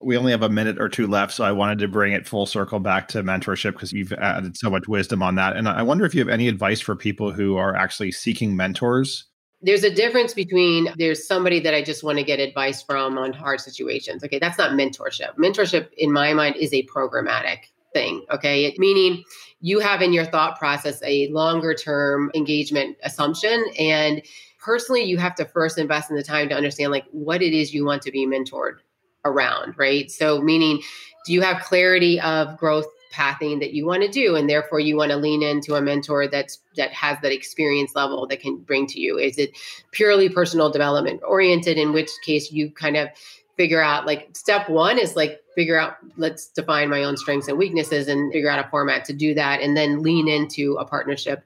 We 0.00 0.16
only 0.16 0.30
have 0.30 0.44
a 0.44 0.48
minute 0.48 0.80
or 0.80 0.88
two 0.88 1.08
left, 1.08 1.32
so 1.32 1.44
I 1.44 1.50
wanted 1.50 1.80
to 1.80 1.88
bring 1.88 2.12
it 2.12 2.26
full 2.26 2.46
circle 2.46 2.78
back 2.78 3.08
to 3.08 3.22
mentorship 3.24 3.72
because 3.72 3.92
you've 3.92 4.12
added 4.12 4.56
so 4.56 4.70
much 4.70 4.86
wisdom 4.86 5.24
on 5.24 5.34
that. 5.34 5.56
And 5.56 5.68
I 5.68 5.82
wonder 5.82 6.04
if 6.04 6.14
you 6.14 6.20
have 6.20 6.28
any 6.28 6.46
advice 6.46 6.80
for 6.80 6.94
people 6.94 7.32
who 7.32 7.56
are 7.56 7.74
actually 7.74 8.12
seeking 8.12 8.54
mentors 8.56 9.27
there's 9.60 9.82
a 9.82 9.94
difference 9.94 10.34
between 10.34 10.88
there's 10.96 11.26
somebody 11.26 11.60
that 11.60 11.74
I 11.74 11.82
just 11.82 12.04
want 12.04 12.18
to 12.18 12.24
get 12.24 12.38
advice 12.38 12.82
from 12.82 13.18
on 13.18 13.32
hard 13.32 13.60
situations. 13.60 14.22
Okay, 14.22 14.38
that's 14.38 14.58
not 14.58 14.72
mentorship. 14.72 15.34
Mentorship, 15.36 15.88
in 15.96 16.12
my 16.12 16.32
mind, 16.32 16.56
is 16.56 16.72
a 16.72 16.86
programmatic 16.86 17.58
thing. 17.92 18.24
Okay, 18.30 18.66
it, 18.66 18.78
meaning 18.78 19.24
you 19.60 19.80
have 19.80 20.00
in 20.02 20.12
your 20.12 20.24
thought 20.24 20.58
process 20.58 21.00
a 21.04 21.28
longer 21.28 21.74
term 21.74 22.30
engagement 22.34 22.96
assumption. 23.02 23.64
And 23.78 24.22
personally, 24.60 25.02
you 25.02 25.18
have 25.18 25.34
to 25.36 25.44
first 25.44 25.78
invest 25.78 26.10
in 26.10 26.16
the 26.16 26.22
time 26.22 26.48
to 26.50 26.54
understand 26.54 26.92
like 26.92 27.06
what 27.10 27.42
it 27.42 27.52
is 27.52 27.74
you 27.74 27.84
want 27.84 28.02
to 28.02 28.12
be 28.12 28.26
mentored 28.26 28.76
around, 29.24 29.76
right? 29.76 30.10
So, 30.10 30.40
meaning, 30.40 30.80
do 31.26 31.32
you 31.32 31.42
have 31.42 31.62
clarity 31.62 32.20
of 32.20 32.56
growth 32.56 32.86
pathing 33.10 33.58
that 33.60 33.72
you 33.72 33.86
want 33.86 34.02
to 34.02 34.08
do 34.08 34.36
and 34.36 34.48
therefore 34.48 34.80
you 34.80 34.96
want 34.96 35.10
to 35.10 35.16
lean 35.16 35.42
into 35.42 35.74
a 35.74 35.80
mentor 35.80 36.26
that's 36.26 36.60
that 36.76 36.92
has 36.92 37.18
that 37.22 37.32
experience 37.32 37.94
level 37.94 38.26
that 38.26 38.40
can 38.40 38.56
bring 38.56 38.86
to 38.86 39.00
you. 39.00 39.18
Is 39.18 39.38
it 39.38 39.56
purely 39.90 40.28
personal 40.28 40.70
development 40.70 41.20
oriented 41.26 41.78
in 41.78 41.92
which 41.92 42.10
case 42.24 42.52
you 42.52 42.70
kind 42.70 42.96
of 42.96 43.08
figure 43.56 43.82
out 43.82 44.06
like 44.06 44.28
step 44.34 44.68
one 44.68 44.98
is 44.98 45.16
like 45.16 45.40
figure 45.54 45.78
out 45.78 45.96
let's 46.16 46.48
define 46.48 46.88
my 46.88 47.02
own 47.02 47.16
strengths 47.16 47.48
and 47.48 47.58
weaknesses 47.58 48.06
and 48.06 48.32
figure 48.32 48.48
out 48.48 48.64
a 48.64 48.68
format 48.70 49.04
to 49.04 49.12
do 49.12 49.34
that 49.34 49.60
and 49.60 49.76
then 49.76 50.02
lean 50.02 50.28
into 50.28 50.76
a 50.76 50.84
partnership. 50.84 51.44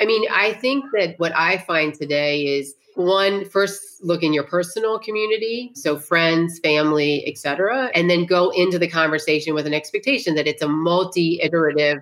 I 0.00 0.06
mean 0.06 0.24
i 0.30 0.52
think 0.54 0.84
that 0.94 1.18
what 1.18 1.32
i 1.36 1.58
find 1.58 1.92
today 1.92 2.42
is 2.42 2.74
one 3.00 3.44
first 3.44 4.02
look 4.02 4.22
in 4.22 4.32
your 4.32 4.44
personal 4.44 4.98
community 4.98 5.72
so 5.74 5.98
friends 5.98 6.58
family 6.60 7.26
etc 7.26 7.90
and 7.94 8.08
then 8.08 8.24
go 8.24 8.50
into 8.50 8.78
the 8.78 8.88
conversation 8.88 9.54
with 9.54 9.66
an 9.66 9.74
expectation 9.74 10.34
that 10.34 10.46
it's 10.46 10.62
a 10.62 10.68
multi-iterative 10.68 11.98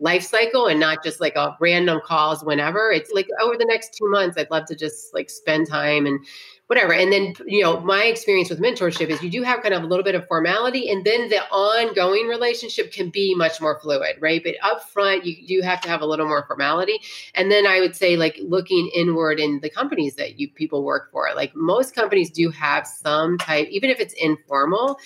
life 0.00 0.22
cycle 0.22 0.66
and 0.66 0.80
not 0.80 1.04
just 1.04 1.20
like 1.20 1.36
a 1.36 1.54
random 1.60 2.00
calls 2.04 2.42
whenever. 2.42 2.90
It's 2.90 3.12
like 3.12 3.28
over 3.42 3.56
the 3.56 3.66
next 3.66 3.94
two 3.94 4.10
months 4.10 4.36
i'd 4.38 4.50
love 4.50 4.64
to 4.66 4.74
just 4.74 5.14
like 5.14 5.30
spend 5.30 5.68
time 5.68 6.06
and 6.06 6.24
whatever. 6.70 6.94
And 6.94 7.12
then, 7.12 7.34
you 7.46 7.64
know, 7.64 7.80
my 7.80 8.04
experience 8.04 8.48
with 8.48 8.60
mentorship 8.60 9.08
is 9.08 9.20
you 9.24 9.28
do 9.28 9.42
have 9.42 9.60
kind 9.60 9.74
of 9.74 9.82
a 9.82 9.86
little 9.86 10.04
bit 10.04 10.14
of 10.14 10.28
formality, 10.28 10.88
and 10.88 11.04
then 11.04 11.28
the 11.28 11.42
ongoing 11.50 12.28
relationship 12.28 12.92
can 12.92 13.10
be 13.10 13.34
much 13.34 13.60
more 13.60 13.80
fluid, 13.80 14.18
right? 14.20 14.40
But 14.40 14.54
up 14.62 14.88
front, 14.88 15.26
you 15.26 15.44
do 15.48 15.62
have 15.62 15.80
to 15.80 15.88
have 15.88 16.00
a 16.00 16.06
little 16.06 16.28
more 16.28 16.46
formality. 16.46 17.00
And 17.34 17.50
then 17.50 17.66
I 17.66 17.80
would 17.80 17.96
say, 17.96 18.16
like, 18.16 18.38
looking 18.40 18.88
inward 18.94 19.40
in 19.40 19.58
the 19.58 19.68
companies 19.68 20.14
that 20.14 20.38
you 20.38 20.48
people 20.48 20.84
work 20.84 21.10
for, 21.10 21.26
like 21.34 21.56
most 21.56 21.92
companies 21.92 22.30
do 22.30 22.50
have 22.50 22.86
some 22.86 23.36
type, 23.36 23.66
even 23.68 23.90
if 23.90 23.98
it's 23.98 24.14
informal, 24.14 24.96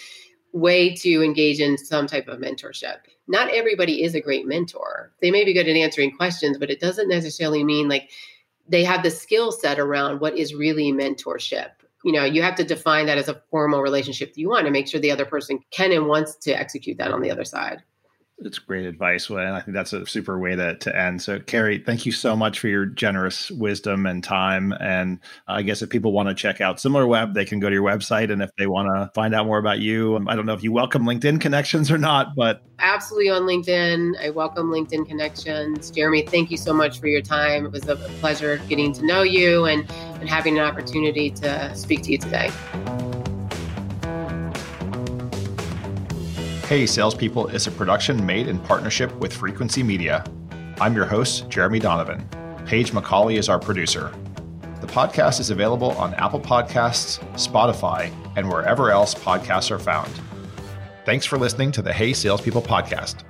way 0.53 0.94
to 0.96 1.22
engage 1.22 1.61
in 1.61 1.79
some 1.79 2.07
type 2.07 2.29
of 2.29 2.40
mentorship. 2.40 2.96
Not 3.27 3.48
everybody 3.48 4.05
is 4.05 4.14
a 4.14 4.20
great 4.20 4.46
mentor. 4.46 5.12
They 5.22 5.31
may 5.31 5.44
be 5.44 5.55
good 5.55 5.66
at 5.66 5.77
answering 5.77 6.14
questions, 6.14 6.59
but 6.59 6.70
it 6.70 6.79
doesn't 6.79 7.09
necessarily 7.09 7.64
mean 7.64 7.88
like 7.88 8.11
they 8.68 8.85
have 8.85 9.03
the 9.03 9.11
skill 9.11 9.53
set 9.53 9.79
around 9.79 10.20
what 10.20 10.37
is 10.37 10.55
really 10.55 10.92
mentorship. 10.92 11.70
You 12.05 12.12
know 12.12 12.24
you 12.24 12.42
have 12.42 12.57
to 12.57 12.64
define 12.64 13.07
that 13.07 13.18
as 13.18 13.29
a 13.29 13.40
formal 13.50 13.81
relationship 13.81 14.33
you 14.37 14.50
want 14.50 14.66
to 14.66 14.70
make 14.70 14.87
sure 14.87 15.00
the 15.00 15.11
other 15.11 15.24
person 15.24 15.61
can 15.70 15.90
and 15.90 16.07
wants 16.07 16.37
to 16.37 16.53
execute 16.53 16.98
that 16.98 17.11
on 17.11 17.22
the 17.22 17.31
other 17.31 17.44
side 17.44 17.83
it's 18.38 18.59
great 18.59 18.85
advice, 18.85 19.31
and 19.31 19.40
I 19.40 19.61
think 19.61 19.75
that's 19.75 19.92
a 19.92 20.07
super 20.07 20.38
way 20.38 20.57
to, 20.57 20.77
to 20.77 20.97
end. 20.97 21.23
So, 21.23 21.38
Carrie, 21.38 21.79
thank 21.79 22.05
you 22.05 22.12
so 22.12 22.37
much 22.37 22.59
for 22.59 22.68
your 22.68 22.87
generous 22.87 23.51
wisdom 23.51 24.07
and 24.07 24.23
time. 24.25 24.73
And 24.81 25.20
I 25.47 25.62
guess 25.62 25.83
if 25.83 25.90
people 25.90 26.12
want 26.12 26.29
to 26.29 26.35
check 26.35 26.61
out 26.61 26.79
SimilarWeb, 26.79 27.35
they 27.35 27.44
can 27.44 27.61
go 27.61 27.68
to 27.68 27.75
your 27.75 27.85
website. 27.85 28.33
And 28.33 28.42
if 28.42 28.51
they 28.59 28.66
want 28.66 28.88
to 28.88 29.11
find 29.14 29.35
out 29.35 29.47
more 29.47 29.59
about 29.59 29.79
you, 29.79 30.16
um, 30.16 30.29
I 30.29 30.35
don't 30.35 30.47
know 30.47 30.53
if 30.53 30.62
you 30.62 30.73
welcome 30.73 31.05
LinkedIn 31.05 31.40
connections 31.40 31.90
or 31.90 31.99
not, 31.99 32.35
but 32.35 32.62
absolutely 32.81 33.31
on 33.31 33.42
LinkedIn. 33.42 34.20
I 34.20 34.31
welcome 34.31 34.70
LinkedIn 34.70 35.07
connections. 35.07 35.90
Jeremy, 35.90 36.23
thank 36.23 36.51
you 36.51 36.57
so 36.57 36.75
much 36.75 36.99
for 36.99 37.07
your 37.07 37.23
time. 37.23 37.66
It 37.66 37.73
was 37.73 37.88
a 37.88 37.97
pleasure 37.97 38.59
getting 38.68 38.92
to 38.94 39.07
know 39.07 39.23
you 39.23 39.66
and, 39.66 39.88
and 40.20 40.29
having 40.29 40.59
an 40.59 40.64
opportunity 40.64 41.31
to 41.31 41.75
speak 41.75 42.03
to 42.03 42.12
you 42.12 42.18
today. 42.18 42.51
Hey 46.66 46.87
Salespeople 46.87 47.48
is 47.48 47.66
a 47.66 47.70
production 47.70 48.24
made 48.24 48.48
in 48.48 48.59
partnership 48.59 49.14
with 49.16 49.35
Frequency 49.35 49.83
Media. 49.83 50.24
I'm 50.81 50.96
your 50.96 51.05
host, 51.05 51.50
Jeremy 51.50 51.79
Donovan. 51.79 52.27
Paige 52.64 52.92
McCauley 52.92 53.37
is 53.37 53.50
our 53.50 53.59
producer. 53.59 54.11
The 54.81 54.87
podcast 54.87 55.40
is 55.40 55.50
available 55.50 55.90
on 55.92 56.14
Apple 56.14 56.40
Podcasts, 56.40 57.18
Spotify, 57.35 58.11
and 58.37 58.48
wherever 58.48 58.90
else 58.90 59.14
podcasts 59.14 59.70
are 59.70 59.79
found. 59.79 60.11
Thanks 61.05 61.27
for 61.27 61.38
listening 61.38 61.70
to 61.72 61.83
the 61.83 61.92
Hey 61.92 62.14
Salespeople 62.14 62.62
podcast. 62.62 63.24